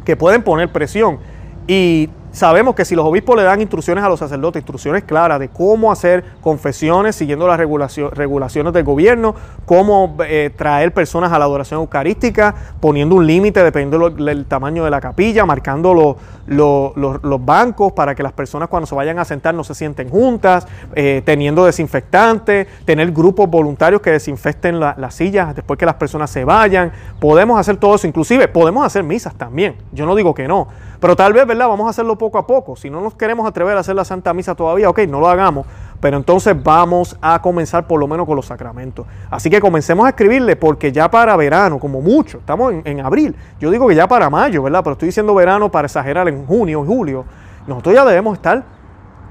que 0.04 0.16
pueden 0.16 0.42
poner 0.42 0.71
presión. 0.71 1.18
Y 1.66 2.11
Sabemos 2.35 2.75
que 2.75 2.85
si 2.85 2.97
los 2.97 3.07
obispos 3.07 3.37
le 3.37 3.45
dan 3.45 3.61
instrucciones 3.61 4.03
a 4.03 4.09
los 4.09 4.19
sacerdotes, 4.19 4.61
instrucciones 4.61 5.05
claras 5.05 5.38
de 5.38 5.50
cómo 5.50 5.93
hacer 5.93 6.25
confesiones 6.41 7.14
siguiendo 7.14 7.47
las 7.47 7.61
regulaciones 7.61 8.73
del 8.73 8.83
gobierno, 8.83 9.37
cómo 9.64 10.17
eh, 10.26 10.50
traer 10.55 10.93
personas 10.93 11.33
a 11.33 11.38
la 11.38 11.45
adoración 11.45 11.79
eucarística, 11.79 12.53
poniendo 12.81 13.14
un 13.14 13.25
límite 13.25 13.62
dependiendo 13.62 14.11
del 14.11 14.47
tamaño 14.47 14.83
de 14.83 14.91
la 14.91 15.00
capilla, 15.00 15.47
marcando 15.47 16.19
los 16.49 17.45
bancos 17.47 17.93
para 17.93 18.17
que 18.17 18.25
las 18.25 18.33
personas 18.33 18.69
cuando 18.69 18.88
se 18.88 18.97
vayan 18.97 19.21
a 19.21 19.25
sentar 19.25 19.55
no 19.55 19.62
se 19.62 19.76
sienten 19.76 20.11
juntas, 20.11 20.67
eh, 20.97 21.23
teniendo 21.25 21.64
desinfectantes, 21.64 22.67
tener 22.85 23.12
grupos 23.12 23.49
voluntarios 23.49 24.03
que 24.03 24.11
desinfecten 24.11 24.81
las 24.81 25.14
sillas 25.14 25.55
después 25.55 25.79
que 25.79 25.87
las 25.87 25.95
personas 25.95 26.31
se 26.31 26.45
vayan. 26.45 26.91
Podemos 27.21 27.61
hacer 27.61 27.76
todo 27.76 27.95
eso, 27.95 28.09
inclusive 28.09 28.49
podemos 28.49 28.85
hacer 28.85 29.05
misas 29.05 29.37
también. 29.37 29.76
Yo 29.93 30.05
no 30.05 30.17
digo 30.17 30.35
que 30.35 30.49
no 30.49 30.67
pero 31.01 31.17
tal 31.17 31.33
vez, 31.33 31.47
¿verdad? 31.47 31.69
Vamos 31.69 31.87
a 31.87 31.91
hacerlo 31.91 32.17
poco 32.17 32.39
a 32.39 32.47
poco. 32.47 32.77
Si 32.77 32.91
no 32.91 33.01
nos 33.01 33.15
queremos 33.15 33.47
atrever 33.47 33.77
a 33.77 33.81
hacer 33.81 33.95
la 33.95 34.05
Santa 34.05 34.33
Misa 34.33 34.55
todavía, 34.55 34.89
ok, 34.89 35.01
no 35.09 35.21
lo 35.21 35.29
hagamos. 35.29 35.67
Pero 36.01 36.17
entonces 36.17 36.55
vamos 36.63 37.16
a 37.21 37.40
comenzar 37.40 37.87
por 37.87 37.99
lo 37.99 38.07
menos 38.07 38.27
con 38.27 38.37
los 38.37 38.47
sacramentos. 38.47 39.07
Así 39.31 39.49
que 39.49 39.61
comencemos 39.61 40.07
a 40.07 40.11
escribirle 40.11 40.57
porque 40.57 40.92
ya 40.92 41.11
para 41.11 41.37
verano, 41.37 41.79
como 41.79 42.01
mucho, 42.01 42.38
estamos 42.38 42.75
en, 42.85 43.01
abril. 43.01 43.35
Yo 43.61 43.71
digo 43.71 43.88
que 43.88 43.95
ya 43.95 44.07
para 44.07 44.29
mayo, 44.29 44.62
¿verdad? 44.62 44.81
Pero 44.83 44.92
estoy 44.92 45.07
diciendo 45.07 45.35
verano 45.35 45.71
para 45.71 45.87
exagerar 45.87 46.29
en 46.29 46.47
junio, 46.47 46.85
julio. 46.85 47.25
Nosotros 47.66 47.95
ya 47.95 48.05
debemos 48.05 48.35
estar 48.35 48.64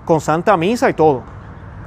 con 0.05 0.19
Santa 0.19 0.57
Misa 0.57 0.89
y 0.89 0.93
todo. 0.93 1.21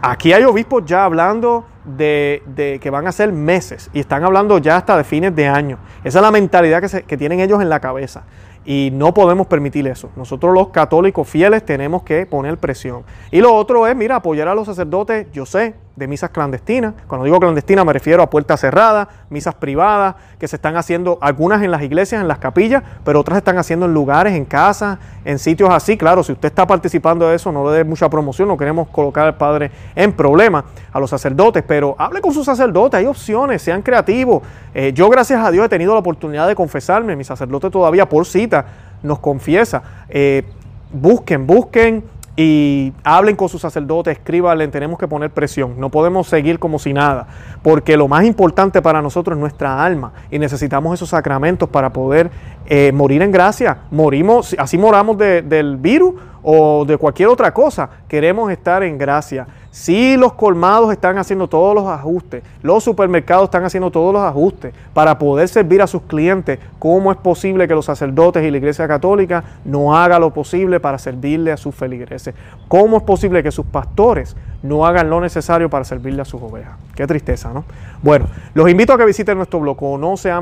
Aquí 0.02 0.32
hay 0.32 0.44
obispos 0.44 0.84
ya 0.84 1.04
hablando 1.04 1.64
de, 1.84 2.78
que 2.80 2.90
van 2.90 3.06
a 3.06 3.12
ser 3.12 3.32
meses 3.32 3.90
y 3.92 4.00
están 4.00 4.24
hablando 4.24 4.58
ya 4.58 4.76
hasta 4.76 4.96
de 4.96 5.04
fines 5.04 5.34
de 5.34 5.48
año. 5.48 5.78
Esa 6.04 6.18
es 6.18 6.22
la 6.22 6.30
mentalidad 6.30 6.80
que, 6.80 7.02
que 7.02 7.16
tienen 7.16 7.40
ellos 7.40 7.60
en 7.60 7.68
la 7.68 7.80
cabeza. 7.80 8.22
Y 8.66 8.90
no 8.92 9.14
podemos 9.14 9.46
permitir 9.46 9.86
eso. 9.86 10.10
Nosotros 10.16 10.52
los 10.52 10.68
católicos 10.68 11.28
fieles 11.28 11.64
tenemos 11.64 12.02
que 12.02 12.26
poner 12.26 12.58
presión. 12.58 13.04
Y 13.30 13.40
lo 13.40 13.54
otro 13.54 13.86
es, 13.86 13.94
mira, 13.94 14.16
apoyar 14.16 14.48
a 14.48 14.54
los 14.54 14.66
sacerdotes, 14.66 15.28
yo 15.32 15.46
sé, 15.46 15.74
de 15.96 16.06
misas 16.06 16.30
clandestinas. 16.30 16.94
Cuando 17.06 17.24
digo 17.24 17.40
clandestina 17.40 17.84
me 17.84 17.92
refiero 17.92 18.22
a 18.22 18.30
puertas 18.30 18.60
cerradas, 18.60 19.08
misas 19.30 19.54
privadas, 19.54 20.14
que 20.38 20.46
se 20.46 20.56
están 20.56 20.76
haciendo 20.76 21.18
algunas 21.20 21.62
en 21.62 21.70
las 21.70 21.82
iglesias, 21.82 22.20
en 22.20 22.28
las 22.28 22.38
capillas, 22.38 22.82
pero 23.04 23.20
otras 23.20 23.38
están 23.38 23.58
haciendo 23.58 23.86
en 23.86 23.94
lugares, 23.94 24.34
en 24.34 24.44
casas, 24.44 24.98
en 25.24 25.38
sitios 25.38 25.70
así. 25.70 25.96
Claro, 25.96 26.22
si 26.22 26.32
usted 26.32 26.48
está 26.48 26.66
participando 26.66 27.28
de 27.28 27.36
eso, 27.36 27.50
no 27.50 27.68
le 27.70 27.78
dé 27.78 27.84
mucha 27.84 28.08
promoción, 28.08 28.48
no 28.48 28.56
queremos 28.56 28.88
colocar 28.88 29.26
al 29.26 29.36
Padre 29.36 29.70
en 29.94 30.12
problema, 30.12 30.64
a 30.92 31.00
los 31.00 31.10
sacerdotes, 31.10 31.64
pero 31.66 31.96
hable 31.98 32.20
con 32.20 32.32
sus 32.32 32.44
sacerdotes, 32.44 32.98
hay 32.98 33.06
opciones, 33.06 33.62
sean 33.62 33.82
creativos. 33.82 34.42
Eh, 34.74 34.92
yo, 34.94 35.08
gracias 35.08 35.44
a 35.44 35.50
Dios, 35.50 35.64
he 35.64 35.68
tenido 35.68 35.94
la 35.94 36.00
oportunidad 36.00 36.46
de 36.46 36.54
confesarme, 36.54 37.16
mi 37.16 37.24
sacerdote 37.24 37.70
todavía 37.70 38.08
por 38.08 38.26
cita 38.26 38.66
nos 39.02 39.18
confiesa. 39.18 39.82
Eh, 40.08 40.44
busquen, 40.92 41.46
busquen 41.46 42.04
y 42.36 42.92
hablen 43.02 43.34
con 43.34 43.48
sus 43.48 43.62
sacerdotes, 43.62 44.18
escríbanle, 44.18 44.68
tenemos 44.68 44.98
que 44.98 45.08
poner 45.08 45.30
presión, 45.30 45.80
no 45.80 45.90
podemos 45.90 46.28
seguir 46.28 46.58
como 46.58 46.78
si 46.78 46.92
nada, 46.92 47.26
porque 47.62 47.96
lo 47.96 48.08
más 48.08 48.24
importante 48.24 48.82
para 48.82 49.00
nosotros 49.00 49.36
es 49.36 49.40
nuestra 49.40 49.82
alma 49.82 50.12
y 50.30 50.38
necesitamos 50.38 50.92
esos 50.94 51.08
sacramentos 51.08 51.68
para 51.70 51.92
poder 51.92 52.30
eh, 52.66 52.92
morir 52.92 53.22
en 53.22 53.32
gracia. 53.32 53.78
Morimos, 53.90 54.54
así 54.58 54.76
moramos 54.76 55.16
del 55.16 55.78
virus 55.78 56.14
o 56.48 56.84
de 56.84 56.96
cualquier 56.96 57.28
otra 57.28 57.52
cosa, 57.52 57.90
queremos 58.06 58.52
estar 58.52 58.84
en 58.84 58.96
gracia. 58.96 59.48
Si 59.72 60.16
los 60.16 60.34
colmados 60.34 60.92
están 60.92 61.18
haciendo 61.18 61.48
todos 61.48 61.74
los 61.74 61.88
ajustes, 61.88 62.44
los 62.62 62.84
supermercados 62.84 63.46
están 63.46 63.64
haciendo 63.64 63.90
todos 63.90 64.12
los 64.12 64.22
ajustes 64.22 64.72
para 64.94 65.18
poder 65.18 65.48
servir 65.48 65.82
a 65.82 65.88
sus 65.88 66.02
clientes, 66.02 66.60
¿cómo 66.78 67.10
es 67.10 67.18
posible 67.18 67.66
que 67.66 67.74
los 67.74 67.86
sacerdotes 67.86 68.44
y 68.44 68.52
la 68.52 68.58
Iglesia 68.58 68.86
Católica 68.86 69.42
no 69.64 69.96
hagan 69.96 70.20
lo 70.20 70.30
posible 70.30 70.78
para 70.78 70.98
servirle 70.98 71.50
a 71.50 71.56
sus 71.56 71.74
feligreses? 71.74 72.32
¿Cómo 72.68 72.98
es 72.98 73.02
posible 73.02 73.42
que 73.42 73.50
sus 73.50 73.66
pastores 73.66 74.36
no 74.62 74.86
hagan 74.86 75.10
lo 75.10 75.20
necesario 75.20 75.68
para 75.68 75.84
servirle 75.84 76.22
a 76.22 76.26
sus 76.26 76.40
ovejas? 76.40 76.85
Qué 76.96 77.06
tristeza, 77.06 77.52
¿no? 77.52 77.64
Bueno, 78.02 78.26
los 78.54 78.70
invito 78.70 78.94
a 78.94 78.98
que 78.98 79.04
visiten 79.04 79.36
nuestro 79.36 79.60
blog 79.60 79.98
no 80.00 80.16
se 80.16 80.32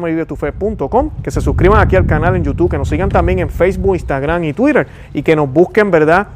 que 1.23 1.31
se 1.31 1.41
suscriban 1.41 1.81
aquí 1.81 1.97
al 1.97 2.07
canal 2.07 2.37
en 2.37 2.45
YouTube, 2.45 2.71
que 2.71 2.79
nos 2.79 2.89
sigan 2.89 3.09
también 3.09 3.41
en 3.41 3.51
Facebook, 3.51 3.97
Instagram 3.97 4.45
y 4.45 4.53
Twitter 4.53 4.87
y 5.13 5.23
que 5.23 5.35
nos 5.35 5.53
busquen, 5.53 5.91
¿verdad? 5.91 6.29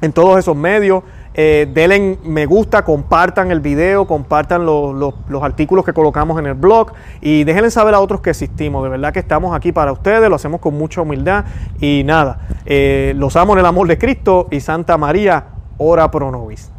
En 0.00 0.12
todos 0.12 0.38
esos 0.38 0.56
medios 0.56 1.04
eh, 1.34 1.70
denle 1.72 2.18
me 2.24 2.46
gusta, 2.46 2.82
compartan 2.82 3.50
el 3.50 3.60
video, 3.60 4.06
compartan 4.06 4.66
los, 4.66 5.14
artículos 5.42 5.84
que 5.84 5.92
colocamos 5.92 6.38
en 6.38 6.46
el 6.46 6.54
blog 6.54 6.92
y 7.20 7.44
déjenle 7.44 7.70
saber 7.70 7.94
a 7.94 8.00
otros 8.00 8.20
que 8.20 8.30
existimos. 8.30 8.82
De 8.82 8.88
verdad 8.88 9.12
que 9.12 9.20
estamos 9.20 9.54
aquí 9.54 9.70
para 9.70 9.92
ustedes, 9.92 10.28
lo 10.28 10.36
hacemos 10.36 10.60
con 10.60 10.74
mucha 10.74 11.02
humildad 11.02 11.44
y 11.78 12.02
nada, 12.04 12.40
eh, 12.64 13.12
los 13.16 13.36
amo 13.36 13.52
en 13.52 13.60
el 13.60 13.66
amor 13.66 13.86
de 13.86 13.98
Cristo 13.98 14.48
y 14.50 14.60
Santa 14.60 14.96
María, 14.96 15.44
ora 15.76 16.10
pro 16.10 16.30
nobis. 16.30 16.72